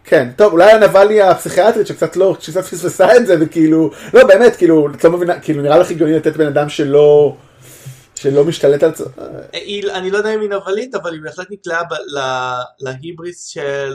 [0.04, 4.56] כן, טוב, אולי הנבל היא הפסיכיאטרית שקצת לא, שקצת פספסה את זה, וכאילו, לא באמת,
[4.56, 7.36] כאילו, את לא מבינה, כאילו נראה לך הגיוני לתת בן אדם שלא,
[8.14, 8.92] שלא משתלט על...
[9.52, 11.82] היא, אני לא יודע אם היא נבלית, אבל היא בהחלט נקלעה
[12.80, 13.92] להיבריס של...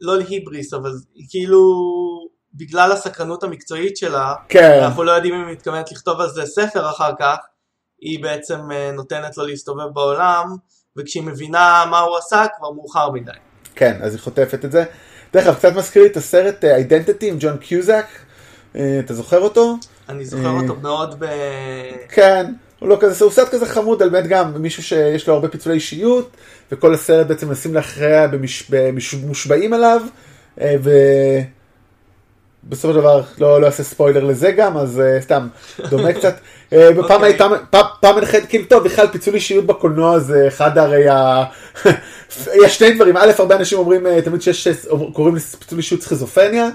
[0.00, 0.90] לא להיבריס, אבל
[1.28, 1.62] כאילו...
[2.54, 6.90] בגלל הסקרנות המקצועית שלה, כן, אנחנו לא יודעים אם היא מתכוונת לכתוב על זה ספר
[6.90, 7.36] אחר כך,
[8.00, 10.46] היא בעצם אה, נותנת לו להסתובב בעולם,
[10.98, 13.30] וכשהיא מבינה מה הוא עשה, כבר מאוחר מדי.
[13.74, 14.84] כן, אז היא חוטפת את זה.
[15.32, 18.06] דרך אגב, קצת מזכיר לי את הסרט אידנטיטי עם ג'ון קיוזק,
[18.76, 19.76] אה, אתה זוכר אותו?
[20.08, 20.60] אני זוכר אה.
[20.60, 21.26] אותו מאוד ב...
[22.08, 25.48] כן, הוא לא כזה, הוא סרט כזה חמוד על באמת גם מישהו שיש לו הרבה
[25.48, 26.30] פיצולי אישיות,
[26.72, 30.02] וכל הסרט בעצם מנסים להכריע במש- במש- מושבעים עליו,
[30.60, 30.76] אה,
[32.68, 35.48] ובסופו של דבר לא לא אעשה ספוילר לזה גם, אז אה, סתם,
[35.90, 36.34] דומה קצת.
[36.72, 37.24] אה, בפעם אוקיי.
[37.28, 41.44] הייתה, פעם- פעם חייב, כאילו טוב, בכלל פיצול אישיות בקולנוע זה אחד הרי ה...
[42.64, 44.68] יש שני דברים, א', הרבה אנשים אומרים אה, תמיד שיש,
[45.12, 46.68] קוראים לפיצול אישיות סכיזופרניה,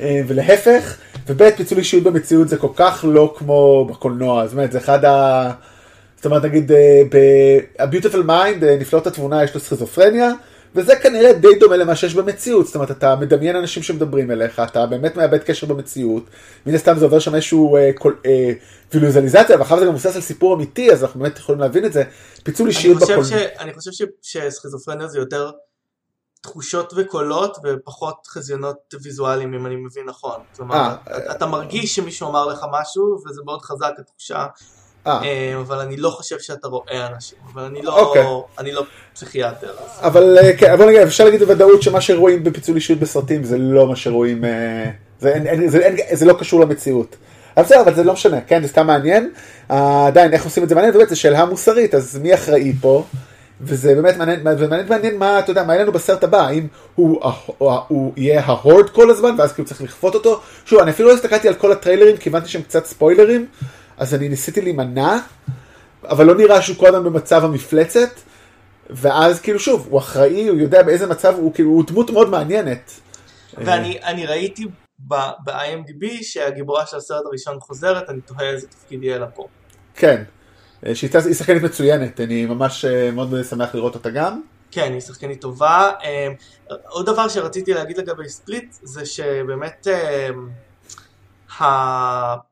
[0.00, 0.96] אה, ולהפך,
[1.26, 5.50] וב' פיצול אישיות במציאות זה כל כך לא כמו בקולנוע, זאת אומרת זה אחד ה...
[6.16, 10.30] זאת אומרת נגיד אה, ב-Beautiful Mind, אה, נפלאות התבונה יש לו סכיזופרניה,
[10.74, 14.86] וזה כנראה די דומה למה שיש במציאות, זאת אומרת אתה מדמיין אנשים שמדברים אליך, אתה
[14.86, 16.24] באמת מאבד קשר במציאות,
[16.66, 18.52] מן הסתם זה עובר שם איזשהו אה, קול- אה,
[18.94, 21.92] ויזואליזציה, ואחר כך זה גם מבוסס על סיפור אמיתי, אז אנחנו באמת יכולים להבין את
[21.92, 22.04] זה,
[22.44, 23.24] פיצול אני אישיות בקולנוע.
[23.24, 23.32] ש...
[23.32, 24.02] אני חושב ש...
[24.22, 25.50] שסכיזופרניה זה יותר
[26.42, 30.40] תחושות וקולות ופחות חזיונות ויזואליים אם אני מבין נכון.
[30.56, 34.48] כלומר, אה, אתה, אתה מרגיש שמישהו אמר לך משהו וזה מאוד חזק התחושה, אה, אה,
[35.06, 38.24] אבל אני לא חושב שאתה רואה אנשים, אבל אני לא, אוקיי.
[38.58, 38.84] אני לא
[39.14, 39.70] פסיכיאטר.
[39.70, 40.06] אז...
[40.06, 43.88] אבל אה, כן, בוא נגיד, אפשר להגיד בוודאות שמה שרואים בפיצול אישיות בסרטים זה לא
[43.88, 44.90] מה שרואים, אה,
[45.20, 47.16] זה, אין, אין, זה, אין, זה לא קשור למציאות.
[47.56, 49.30] אבל בסדר, אבל זה לא משנה, כן, זה סתם מעניין.
[49.70, 53.04] אה, עדיין, איך עושים את זה מעניין, באמת, זו שאלה מוסרית, אז מי אחראי פה?
[53.60, 57.20] וזה באמת מעניין, מעניין, מעניין מה, אתה יודע, מה יהיה לנו בסרט הבא, האם הוא,
[57.58, 60.40] הוא, הוא יהיה ההורד כל הזמן, ואז כאילו צריך לכפות אותו.
[60.64, 63.46] שוב, אני אפילו לא הסתכלתי על כל הטריילרים, כי הבנתי שהם קצת ספוילרים,
[64.00, 65.18] אז אני ניסיתי להימנע,
[66.04, 68.10] אבל לא נראה שהוא כל הזמן במצב המפלצת.
[68.90, 73.00] ואז כאילו שוב, הוא אחראי, הוא יודע באיזה מצב, הוא כאילו, הוא דמות מאוד מעניינת.
[73.58, 74.66] ואני אני ראיתי
[74.98, 79.46] ב-IMDb שהגיבורה של הסרט הראשון חוזרת, אני תוהה איזה תפקיד יהיה לה פה.
[79.94, 80.22] כן,
[80.86, 84.40] אה, שהיא היא שחקנית מצוינת, אני ממש אה, מאוד שמח לראות אותה גם.
[84.70, 85.90] כן, היא שחקנית טובה.
[86.04, 86.32] אמ,
[86.88, 89.86] עוד דבר שרציתי להגיד לגבי ספליט, זה שבאמת
[90.30, 90.48] אמ,
[91.60, 91.64] ה...
[92.34, 92.49] הוא-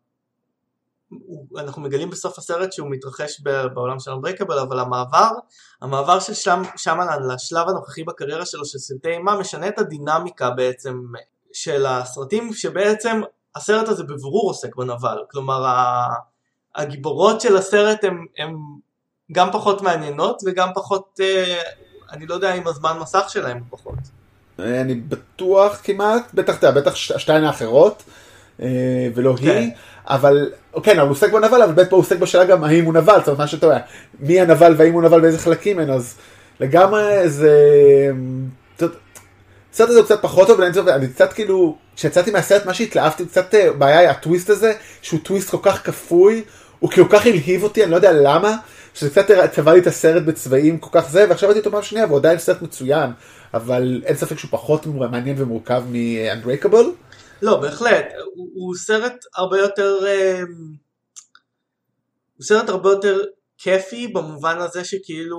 [1.58, 3.40] אנחנו מגלים בסוף הסרט שהוא מתרחש
[3.74, 5.30] בעולם של אנברקבל, אבל המעבר,
[5.82, 11.02] המעבר של שם, שמלן לשלב הנוכחי בקריירה שלו של סרטי אימה משנה את הדינמיקה בעצם
[11.52, 13.20] של הסרטים, שבעצם
[13.56, 15.18] הסרט הזה בבירור עוסק בנבל.
[15.30, 15.64] כלומר,
[16.76, 18.04] הגיבורות של הסרט
[18.38, 18.56] הן
[19.32, 21.60] גם פחות מעניינות וגם פחות, אה,
[22.10, 23.94] אני לא יודע אם הזמן מסך שלהם הוא פחות.
[24.58, 28.02] אני בטוח כמעט, בטח, אתה בטח ש- השתיים האחרות,
[29.14, 29.48] ולא כן.
[29.48, 29.70] היא,
[30.06, 30.50] אבל,
[30.82, 33.38] כן, הוא עוסק בנבל, אבל בטח הוא עוסק בשאלה גם האם הוא נבל, זאת אומרת,
[33.38, 33.78] מה שאתה יודע,
[34.20, 36.14] מי הנבל והאם הוא נבל ואיזה חלקים ממנו, אז
[36.60, 37.52] לגמרי זה...
[39.78, 43.72] הסרט הזה הוא קצת פחות טוב, אני קצת כאילו, כשיצאתי מהסרט, מה שהתלהבתי, קצת אה,
[43.72, 46.42] בעיה היא הטוויסט הזה, שהוא טוויסט כל כך כפוי,
[46.78, 48.56] הוא כאילו כל כך הלהיב אותי, אני לא יודע למה,
[48.94, 52.06] שזה קצת צבע לי את הסרט בצבעים כל כך זה, ועכשיו ראיתי אותו פעם שנייה,
[52.06, 53.10] והוא עדיין סרט מצוין,
[53.54, 57.07] אבל אין ספק שהוא פחות מעניין ומורכב מ-Unbreakable.
[57.42, 60.40] לא, בהחלט, הוא, הוא סרט הרבה יותר, אה,
[62.36, 63.20] הוא סרט הרבה יותר
[63.58, 65.38] כיפי במובן הזה שכאילו,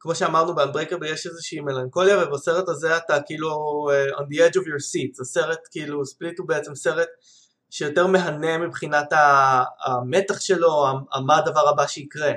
[0.00, 3.50] כמו שאמרנו באנברקבל יש איזושהי מלנכוליה ובסרט הזה אתה כאילו
[3.90, 7.08] uh, on the edge of your seat, זה סרט כאילו, ספליט הוא בעצם סרט
[7.70, 9.06] שיותר מהנה מבחינת
[9.84, 10.84] המתח שלו,
[11.26, 12.32] מה הדבר הבא שיקרה,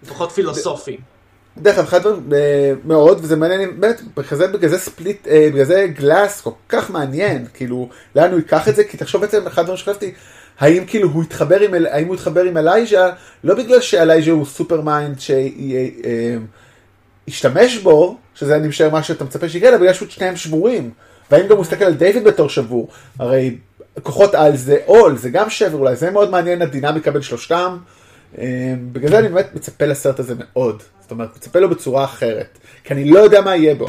[0.00, 1.00] הוא פחות פילוסופי.
[1.58, 4.02] דרך אגב, אחד הדברים אה, מאוד, וזה מעניין, באמת,
[4.52, 8.76] בגלל זה, ספליט, אה, בגלל זה גלאס כל כך מעניין, כאילו, לאן הוא ייקח את
[8.76, 10.12] זה, כי תחשוב בעצם, אחד הדברים שחשבתי,
[10.58, 13.10] האם כאילו הוא יתחבר עם, האם הוא יתחבר עם אלייז'ה,
[13.44, 15.16] לא בגלל שאלייז'ה הוא supermind
[17.28, 20.90] שישתמש בו, שזה אני משער מה שאתה מצפה שיקרה, אלא בגלל שהוא שניהם שבורים,
[21.30, 22.88] והאם גם הוא מסתכל על דיוויד בתור שבור,
[23.18, 23.56] הרי
[24.02, 27.76] כוחות על זה עול, זה גם שבר אולי, זה מאוד מעניין הדינמיקה בין שלושתם.
[28.38, 30.82] אה, בגלל זה אני באמת מצפה לסרט הזה מאוד.
[31.00, 32.58] זאת אומרת, מצפה לו בצורה אחרת.
[32.84, 33.86] כי אני לא יודע מה יהיה בו.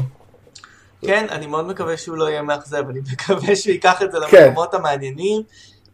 [1.02, 4.46] כן, אני מאוד מקווה שהוא לא יהיה מאכזב, אני מקווה שהוא ייקח את זה כן.
[4.46, 5.44] למקומות המעניינים.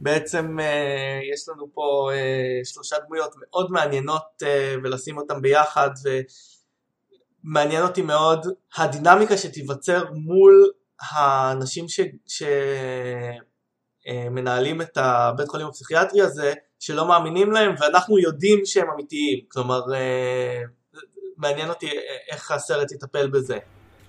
[0.02, 5.90] בעצם אה, יש לנו פה אה, שלושה דמויות מאוד מעניינות אה, ולשים אותם ביחד
[7.44, 8.48] ומעניין אותי מאוד
[8.78, 10.72] הדינמיקה שתיווצר מול
[11.02, 11.86] האנשים
[14.06, 20.62] שמנהלים את הבית חולים הפסיכיאטרי הזה שלא מאמינים להם ואנחנו יודעים שהם אמיתיים כלומר אה,
[21.38, 21.90] מעניין אותי
[22.32, 23.58] איך הסרט יטפל בזה.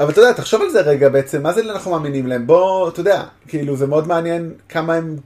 [0.00, 2.46] אבל אתה יודע, תחשוב על זה רגע בעצם, מה זה אנחנו מאמינים להם?
[2.46, 5.16] בוא, אתה יודע, כאילו זה מאוד מעניין כמה הם...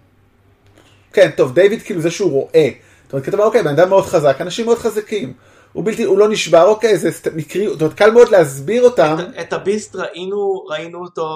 [1.13, 2.69] כן, טוב, דיוויד כאילו זה שהוא רואה.
[3.05, 5.33] זאת אומרת, כי אתה אומר, אוקיי, בן אדם מאוד חזק, אנשים מאוד חזקים.
[5.73, 9.17] הוא בלתי, הוא לא נשבר, אוקיי, זה מקרי, זאת אומרת, קל מאוד להסביר אותם.
[9.21, 11.27] את- את הביסט ראינו, ראינו אותו,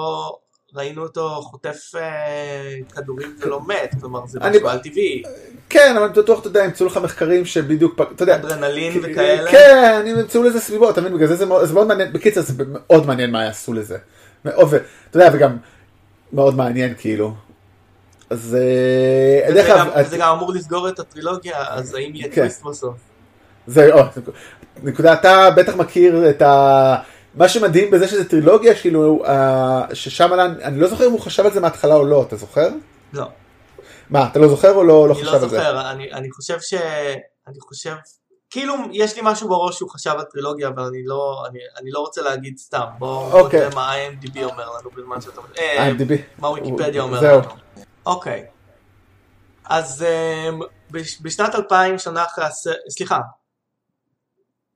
[0.75, 5.23] ראינו אותו חוטף אה, כדורים ולא מת, כלומר זה משהו על טבעי,
[5.69, 9.51] כן, אבל אני בטוח, אתה יודע, ימצאו לך מחקרים שבדיוק, אתה יודע, אדרנלין וכאלה.
[9.51, 11.13] כן, ימצאו לזה סביבות, אתה מבין?
[11.13, 13.97] בגלל זה זה מאוד, זה מעניין, בקיצר זה מאוד מעניין מה יעשו לזה.
[14.41, 14.57] אתה
[15.13, 15.57] יודע, וגם
[16.33, 17.33] מאוד מעניין כאילו.
[18.29, 19.67] אז אה, דרך
[20.19, 22.35] גם- אמור לסגור את הטרילוגיה, אז האם יהיה כן.
[22.35, 22.95] טוויסט בסוף?
[23.67, 23.91] זה,
[24.83, 26.95] נקודה, אתה בטח מכיר את ה...
[27.35, 30.29] מה שמדהים בזה שזה טרילוגיה, כאילו, אה, ששם,
[30.63, 32.69] אני לא זוכר אם הוא חשב על זה מההתחלה או לא, אתה זוכר?
[33.13, 33.25] לא,
[34.09, 35.47] מה, אתה לא זוכר או לא, לא אני חשב לא על זה?
[35.47, 36.73] זוכר, אני אני חושב ש...
[37.47, 37.95] אני חושב...
[38.49, 41.99] כאילו יש לי משהו בראש שהוא חשב על טרילוגיה אבל אני לא, אני, אני לא
[41.99, 43.59] רוצה להגיד סתם בוא בוא אוקיי.
[43.59, 45.41] נראה מה IMDb אומר לנו בזמן שאתה...
[45.57, 46.13] אה, IMDb.
[46.39, 47.39] מה ויקיפדיה אומר זהו.
[47.39, 47.49] לנו.
[48.05, 48.45] אוקיי.
[49.65, 50.03] אז
[50.49, 50.59] אמ,
[50.91, 53.19] בש- בשנת 2000 שנה אחרי הסרט, סליחה.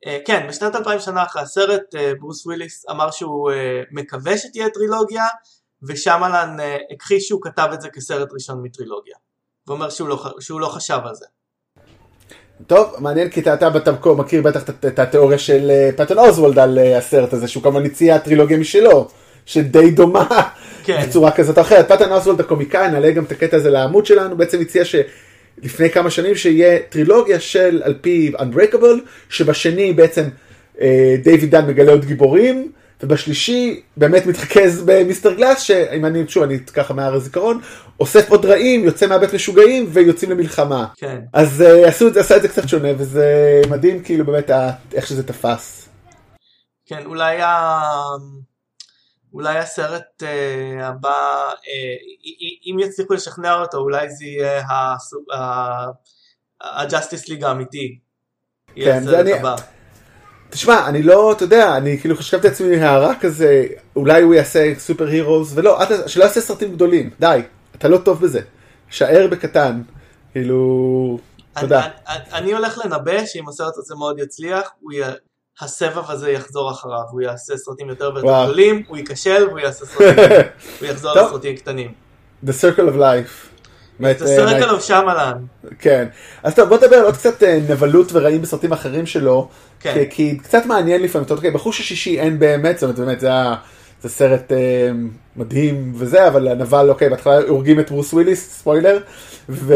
[0.07, 4.69] אה, כן, בשנת 2000 שנה אחרי הסרט אה, ברוס וויליס אמר שהוא אה, מקווה שתהיה
[4.69, 5.23] טרילוגיה
[5.87, 6.57] ושמלן
[6.95, 9.15] הכחיש שהוא כתב את זה כסרט ראשון מטרילוגיה.
[9.67, 11.25] הוא אומר שהוא לא, שהוא לא חשב על זה.
[12.67, 17.33] טוב, מעניין כי אתה, אתה בתמקור מכיר בטח את, התיאוריה של פטון אוזוולד על הסרט
[17.33, 19.07] הזה, שהוא כמובן הציע טרילוגיה משלו,
[19.45, 20.27] שדי דומה
[20.83, 21.01] כן.
[21.07, 21.91] בצורה כזאת או אחרת.
[21.91, 24.85] פטן אוסוולד הקומיקאי, נעלה גם את הקטע הזה לעמוד שלנו, בעצם הציע
[25.61, 28.99] שלפני כמה שנים שיהיה טרילוגיה של על פי Unbreakable,
[29.29, 30.23] שבשני בעצם
[30.81, 32.71] אה, דיוויד דן מגלה עוד גיבורים.
[33.03, 37.61] ובשלישי באמת מתרכז במיסטר גלאס, שאם אני, שוב, אני ככה מהר הזיכרון,
[37.99, 40.85] אוסף עוד רעים, יוצא מהבית משוגעים ויוצאים למלחמה.
[40.97, 41.19] כן.
[41.33, 44.51] אז uh, עשו את זה, עשה את זה קצת שונה, וזה מדהים כאילו באמת
[44.93, 45.89] איך שזה תפס.
[46.85, 47.81] כן, אולי, ה...
[49.33, 51.65] אולי הסרט uh, הבא, uh,
[52.65, 54.61] אם יצליחו לשכנע אותו, אולי זה יהיה
[56.61, 57.99] הג'אסטיס ליג האמיתי.
[58.75, 59.55] יהיה כן, זה אני- הבא.
[60.49, 63.65] תשמע, אני לא, אתה יודע, אני כאילו חשבתי לעצמי הערה כזה,
[63.95, 67.39] אולי הוא יעשה סופר הירוז, ולא, שלא יעשה סרטים גדולים, די,
[67.75, 68.41] אתה לא טוב בזה.
[68.89, 69.81] שער בקטן,
[70.31, 71.19] כאילו,
[71.59, 71.85] תודה.
[71.85, 74.97] אני, אני, אני הולך לנבא שאם הסרט הזה מאוד יצליח, הוא י...
[75.61, 78.45] הסבב הזה יחזור אחריו, הוא יעשה סרטים יותר ויותר וואו.
[78.45, 80.23] גדולים, הוא ייכשל והוא יעשה סרטים,
[80.79, 81.15] הוא יחזור.
[81.15, 81.91] לסרטים קטנים.
[82.45, 83.53] The Circle of Life.
[83.99, 85.33] זה סרט עליו שמלן.
[85.79, 86.07] כן.
[86.43, 89.49] אז טוב, בוא נדבר על עוד קצת אה, נבלות ורעים בסרטים אחרים שלו.
[89.79, 89.93] כן.
[89.93, 93.27] כי, כי קצת מעניין לפעמים, אתה יודע, בחוש השישי אין באמת, זאת אומרת, באמת, זה,
[93.27, 93.55] היה,
[94.01, 94.91] זה סרט אה,
[95.35, 98.99] מדהים וזה, אבל הנבל, אוקיי, בהתחלה הורגים את ברוס וויליס, ספוילר,
[99.49, 99.73] ו...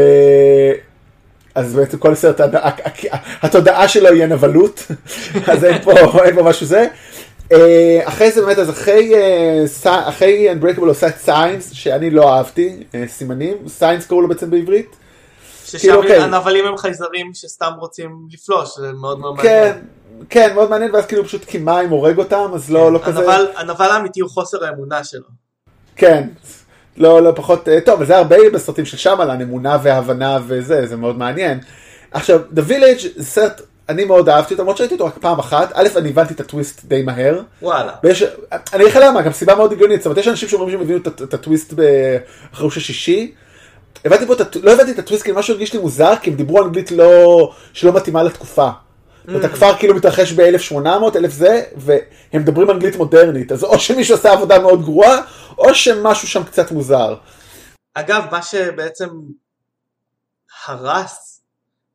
[1.58, 2.42] אז בעצם כל סרט,
[3.42, 4.88] התודעה שלו היא הנבלות,
[5.52, 5.92] אז אין פה,
[6.26, 6.88] אין פה משהו זה.
[7.52, 12.84] אה, אחרי זה באמת, אז אחרי, אה, אחרי Unbreakable עושה את Signs, שאני לא אהבתי,
[12.96, 14.96] אה, סימנים, Signs קראו לו בעצם בעברית.
[15.66, 16.20] ששם כאילו, אוקיי.
[16.20, 19.86] הנבלים הם חייזרים שסתם רוצים לפלוש, זה מאוד מאוד כן, מעניין.
[20.30, 23.20] כן, מאוד מעניין, ואז כאילו פשוט כמיים הורג אותם, אז לא, לא כזה...
[23.56, 25.28] הנבל האמיתי הוא חוסר האמונה שלו.
[25.96, 26.28] כן,
[26.98, 31.18] לא, לא פחות, אה, טוב, זה הרבה בסרטים של שמאלן, אמונה והבנה וזה, זה מאוד
[31.18, 31.60] מעניין.
[32.12, 35.72] עכשיו, The Village זה סרט, אני מאוד אהבתי אותו, למרות שראיתי אותו רק פעם אחת,
[35.74, 37.92] א', אני הבנתי את הטוויסט די מהר, וואלה.
[38.04, 40.82] ויש, אני אגיד לך למה, גם סיבה מאוד הגיונית, זאת אומרת, יש אנשים שאומרים שהם
[40.82, 41.74] הבינו את, את הטוויסט
[42.54, 43.32] בחרוש השישי,
[44.06, 44.34] הבנתי פה,
[44.64, 47.94] לא הבנתי את הטוויסט, כי משהו הרגיש לי מוזר, כי הם דיברו אנגלית לא, שלא
[47.94, 48.70] מתאימה לתקופה.
[49.28, 50.78] זאת אומרת, הכפר כאילו מתרחש ב-1800,
[51.16, 52.00] אלף זה, והם
[52.34, 55.22] מדברים אנגלית מודרנית, אז או שמישהו עשה עבודה מאוד גרועה,
[55.58, 57.16] או שמשהו שם קצת מוזר.
[57.94, 59.10] אגב, מה שבעצם
[60.66, 61.42] הרס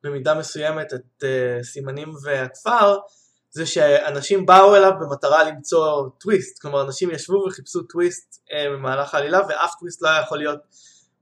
[0.04, 2.96] במידה מסוימת את uh, סימנים והכפר,
[3.50, 9.40] זה שאנשים באו אליו במטרה למצוא טוויסט, כלומר אנשים ישבו וחיפשו טוויסט uh, במהלך העלילה
[9.48, 10.60] ואף טוויסט לא היה יכול להיות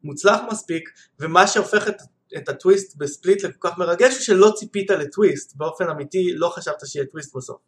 [0.04, 0.88] מוצלח מספיק,
[1.20, 1.96] ומה שהופך את,
[2.36, 7.06] את הטוויסט ב-Split לכל כך מרגש הוא שלא ציפית לטוויסט, באופן אמיתי לא חשבת שיהיה
[7.06, 7.58] טוויסט בסוף.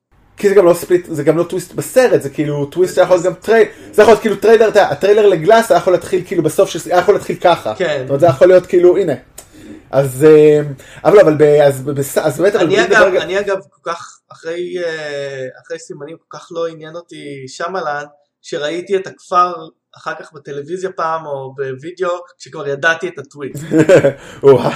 [0.42, 3.16] כי זה גם לא Split, זה גם לא טוויסט בסרט, זה כאילו טוויסט היה יכול
[3.16, 6.22] להיות גם טריילר, זה יכול להיות כאילו טריילר, אתה יודע, הטריילר ל-Glass היה יכול להתחיל
[6.26, 7.74] כאילו בסוף, היה יכול להתחיל ככה.
[7.74, 7.98] כן.
[8.00, 9.12] זאת אומרת, זה יכול להיות כאילו, הנה.
[9.90, 10.60] אז, אה,
[11.04, 11.42] אבל אבל,
[12.22, 16.66] אז באמת, אני אגב, אני אגב כל כך, אחרי, אה, אחרי סימנים כל כך לא
[16.66, 18.04] עניין אותי שמלן,
[18.42, 19.54] שראיתי את הכפר
[19.96, 23.64] אחר כך בטלוויזיה פעם או בווידאו, כשכבר ידעתי את הטוויסט.
[24.42, 24.70] וואו.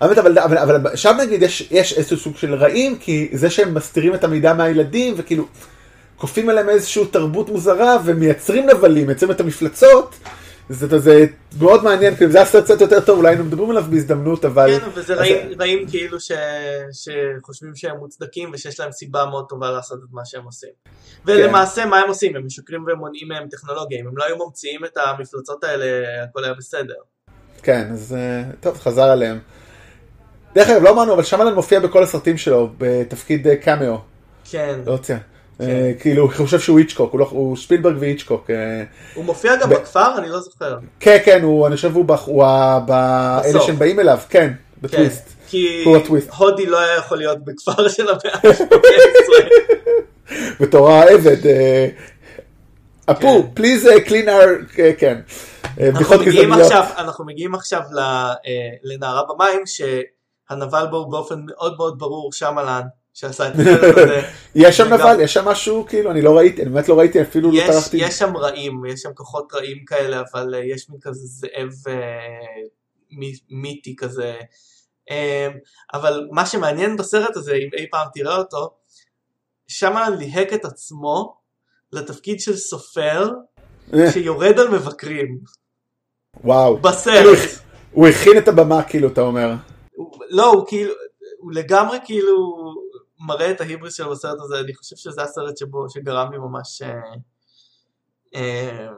[0.00, 3.74] האמת, אבל, אבל, אבל שם נגיד יש, יש איזשהו סוג של רעים, כי זה שהם
[3.74, 5.46] מסתירים את המידע מהילדים, וכאילו
[6.16, 10.14] כופים עליהם איזושהי תרבות מוזרה, ומייצרים נבלים, מייצרים את המפלצות,
[10.68, 11.26] זה, זה
[11.60, 14.78] מאוד מעניין, כאילו זה היה סרט קצת יותר טוב, אולי היינו מדברים עליו בהזדמנות, אבל...
[14.78, 15.26] כן, וזה אז-
[15.60, 16.32] רעים, כאילו ש,
[16.92, 20.70] שחושבים שהם מוצדקים ושיש להם סיבה מאוד טובה לעשות את מה שהם עושים.
[21.26, 22.36] ולמעשה מה הם עושים?
[22.36, 24.00] הם משקרים ומונעים מהם טכנולוגיה.
[24.00, 25.84] אם הם לא היו ממציאים את המפלצות האלה,
[26.24, 26.94] הכל היה בסדר.
[27.62, 29.38] כן, אז אה, טוב, חזר עליהם.
[30.54, 33.98] דרך אגב, לא אמרנו, אבל שמלן מופיע בכל הסרטים שלו, בתפקיד אה, קאמאו,
[34.50, 34.80] כן.
[34.86, 35.18] לא יודע.
[35.60, 38.50] אה, כאילו, הוא חושב שהוא איצ'קוק, הוא, לא, שפילברג ואיצ'קוק.
[38.50, 38.82] אה,
[39.14, 40.18] הוא מופיע גם בכפר?
[40.18, 40.78] אני לא זוכר.
[41.00, 43.66] כן, כן, אני חושב הוא, בח- הוא ה- ב- אלה בסוף.
[43.66, 44.52] שהם באים אליו, כן, כן.
[44.82, 45.28] בטוויסט.
[45.48, 45.84] כי.
[46.36, 48.72] הודי לא היה יכול להיות בכפר של המאה ה-18.
[50.60, 51.46] בתור העבד.
[51.46, 51.88] אה,
[53.10, 53.62] אפו, כן.
[54.06, 55.20] clean our, אה, כן.
[55.80, 55.88] אה,
[56.98, 57.52] אנחנו מגיעים.
[57.54, 57.82] עכשיו,
[58.82, 62.82] לנערה במים, שהנבל בו באופן מאוד מאוד ברור שמלן,
[63.14, 64.20] שעשה את הזה.
[64.54, 67.52] יש שם נבל, יש שם משהו, כאילו, אני לא ראיתי, אני באמת לא ראיתי, אפילו
[67.52, 67.96] לא טרחתי.
[67.96, 71.94] יש שם רעים, יש שם כוחות רעים כאלה, אבל אה, יש מין כזה זאב אה,
[73.10, 74.34] מי- מיתי כזה.
[75.10, 75.48] אה,
[75.94, 78.70] אבל מה שמעניין בסרט הזה, אם אי פעם תראה אותו,
[79.68, 81.34] שמלן ליהק את עצמו
[81.92, 83.30] לתפקיד של סופר
[83.94, 85.38] אה, שיורד על מבקרים
[86.44, 86.76] וואו.
[86.76, 87.38] כאילו, בסרט.
[87.92, 89.50] הוא הכין את הבמה, כאילו, אתה אומר.
[90.30, 90.94] לא, הוא כאילו,
[91.38, 92.56] הוא לגמרי כאילו
[93.26, 96.88] מראה את ההיבריס שלו בסרט הזה, אני חושב שזה הסרט שבו, שגרם לי ממש אה,
[98.34, 98.88] אה,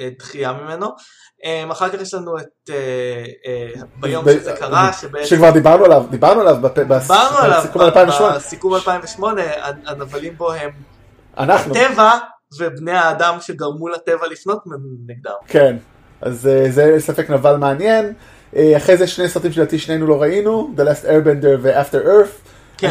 [0.00, 0.86] אה, דחייה ממנו.
[1.72, 2.70] אחר כך יש לנו את
[4.00, 4.90] ביום שזה קרה,
[5.24, 6.56] שכבר דיברנו עליו, דיברנו עליו
[6.88, 8.36] בסיכום 2008.
[8.36, 9.42] בסיכום 2008,
[9.86, 10.70] הנבלים בו הם.
[11.36, 12.10] הטבע
[12.58, 14.62] ובני האדם שגרמו לטבע לפנות
[15.06, 15.32] נגדם.
[15.46, 15.76] כן,
[16.20, 18.12] אז זה ספק נבל מעניין.
[18.76, 22.53] אחרי זה שני סרטים שלדעתי שנינו לא ראינו, The Last Airbender ו-After Earth.
[22.78, 22.90] כן.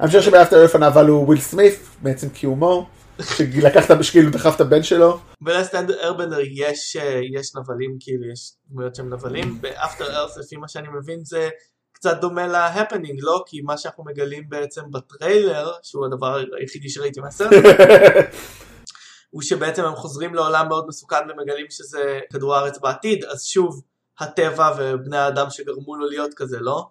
[0.00, 2.86] אני חושב שב-After Earth הנבל הוא וויל סמית, בעצם קיומו,
[3.22, 5.18] שלקח את כאילו דחף את הבן שלו.
[5.40, 10.68] ב-Last Airbender יש, אה, יש נבלים, כאילו יש דמויות שהם נבלים, ב-After Earth לפי מה
[10.68, 11.48] שאני מבין זה
[11.92, 13.42] קצת דומה ל-Happening, לא?
[13.46, 17.52] כי מה שאנחנו מגלים בעצם בטריילר, שהוא הדבר היחידי שראיתי מהסרט,
[19.30, 23.82] הוא שבעצם הם חוזרים לעולם מאוד מסוכן ומגלים שזה כדור הארץ בעתיד, אז שוב,
[24.20, 26.88] הטבע ובני האדם שגרמו לו להיות כזה, לא?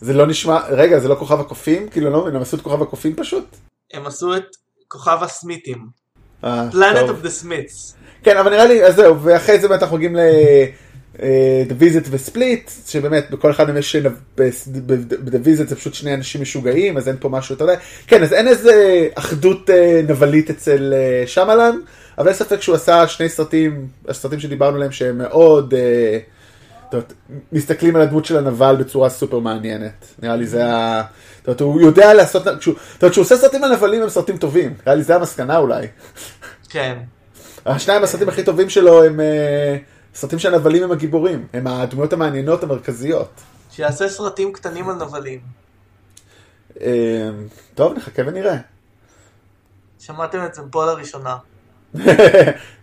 [0.00, 1.88] זה לא נשמע, רגע, זה לא כוכב הקופים?
[1.88, 3.56] כאילו לא, הם עשו את כוכב הקופים פשוט?
[3.94, 4.46] הם עשו את
[4.88, 5.86] כוכב הסמיתים.
[6.44, 7.94] אה, Planet of the Smiths.
[8.22, 10.20] כן, אבל נראה לי, אז זהו, ואחרי זה באמת אנחנו מגיעים ל...
[11.22, 13.96] אה, The Visit וספליט, שבאמת בכל אחד מהם יש,
[14.36, 17.74] ב-The Visit זה פשוט שני אנשים משוגעים, אז אין פה משהו, אתה יודע,
[18.06, 20.94] כן, אז אין איזה אחדות אה, נבלית אצל
[21.26, 21.76] שמלן,
[22.18, 26.39] אבל אין ספק שהוא עשה שני סרטים, הסרטים שדיברנו עליהם שהם מאוד, אומרת,
[27.52, 31.02] מסתכלים על הדמות של הנבל בצורה סופר מעניינת, נראה לי זה ה...
[31.38, 34.36] זאת אומרת, הוא יודע לעשות, כשהוא- זאת אומרת, כשהוא עושה סרטים על נבלים הם סרטים
[34.36, 35.86] טובים, נראה לי זה המסקנה אולי.
[36.68, 36.98] כן.
[37.66, 39.76] השניים הסרטים הכי טובים שלו הם אה,
[40.14, 43.30] סרטים שהנבלים הם הגיבורים, הם הדמויות המעניינות המרכזיות.
[43.70, 45.40] שיעשה סרטים קטנים על נבלים.
[46.80, 47.28] אה,
[47.74, 48.56] טוב, נחכה ונראה.
[49.98, 51.36] שמעתם את זה פה לראשונה.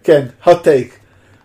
[0.03, 0.91] כן, hot take.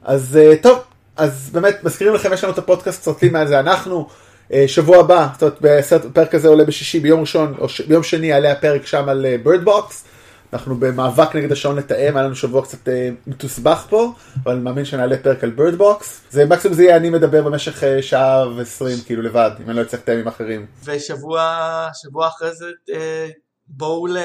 [0.02, 0.78] אז אה, טוב,
[1.16, 4.08] אז באמת מזכירים לכם, יש לנו את הפודקאסט סרטים מה זה אנחנו.
[4.52, 7.80] אה, שבוע הבא, זאת אומרת, בסרט- הפרק הזה עולה בשישי, ביום ראשון, או ש...
[7.80, 10.05] ביום שני יעלה הפרק שם על Bird Box.
[10.52, 14.12] אנחנו במאבק נגד השעון לתאם, היה לנו שבוע קצת אה, מתוסבך פה,
[14.44, 16.20] אבל אני מאמין שנעלה פרק על Bird Box.
[16.30, 19.82] זה מקסימום זה יהיה אני מדבר במשך אה, שעה ועשרים, כאילו לבד, אם אני לא
[19.82, 20.66] אצטרך לתאם עם אחרים.
[20.84, 21.58] ושבוע
[22.02, 23.28] שבוע אחרי זה אה,
[23.68, 24.16] בואו ל...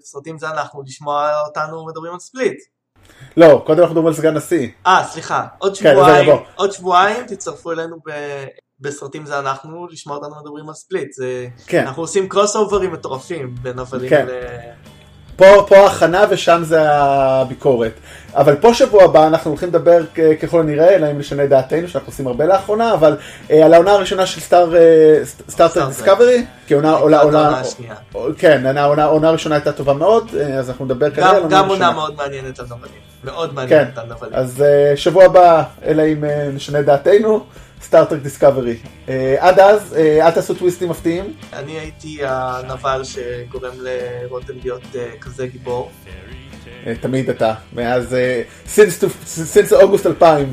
[0.00, 2.58] לסרטים זה אנחנו לשמוע אותנו מדברים על ספליט.
[3.36, 4.68] לא, קודם אנחנו מדברים על סגן נשיא.
[4.86, 6.40] אה סליחה עוד כן, שבועיים יבוא.
[6.54, 8.10] עוד שבועיים תצטרפו אלינו ב...
[8.80, 11.12] בסרטים זה אנחנו לשמוע אותנו מדברים על ספליט.
[11.12, 11.46] זה...
[11.66, 11.86] כן.
[11.86, 14.26] אנחנו עושים קרוס אוברים מטורפים בין נבלים כן.
[14.26, 14.30] ל...
[15.36, 17.92] פה, פה ההכנה ושם זה הביקורת.
[18.34, 20.00] אבל פה שבוע הבא אנחנו הולכים לדבר
[20.42, 23.16] ככל הנראה, אלא אם נשנה דעתנו, שאנחנו עושים הרבה לאחרונה, אבל
[23.50, 24.72] אה, על העונה הראשונה של Star
[25.48, 25.88] סטארטר Star Trek.
[25.88, 27.94] Discovery, כי עונה, עונה, העונה עונה, השנייה.
[28.38, 31.68] כן, העונה- הראשונה הייתה טובה מאוד, אה, אז אנחנו נדבר כנראה על גם, העונה גם
[31.68, 31.90] עונה.
[31.92, 32.92] מאוד מעניינת על נבלים.
[33.24, 34.32] מאוד כן, מעניינת על נבלים.
[34.34, 37.44] אז אה, שבוע הבא, אלא אם אה, נשנה דעתנו,
[37.84, 38.76] Star Trek Discovery.
[39.38, 41.32] עד אז, אה, אל תעשו טוויסטים מפתיעים.
[41.52, 45.90] אני הייתי הנבל שגורם לרותם להיות אה, כזה גיבור.
[46.86, 48.42] אה, תמיד אתה, מאז, אה,
[49.54, 50.52] since אוגוסט 2000.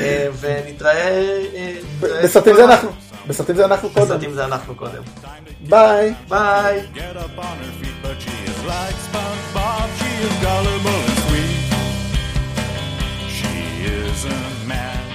[0.00, 0.92] אה, ונתראה...
[1.54, 2.88] אה, נתראה בסרטים זה אנחנו,
[3.26, 4.06] בסרטים זה אנחנו קודם.
[4.06, 5.02] בסרטים זה אנחנו קודם.
[5.68, 6.14] ביי.
[6.28, 6.80] ביי.
[6.94, 9.86] get up on her feet, but she is like SpongeBob.
[9.98, 11.60] She is gullible and sweet.
[13.36, 13.54] She
[13.94, 15.05] is a man.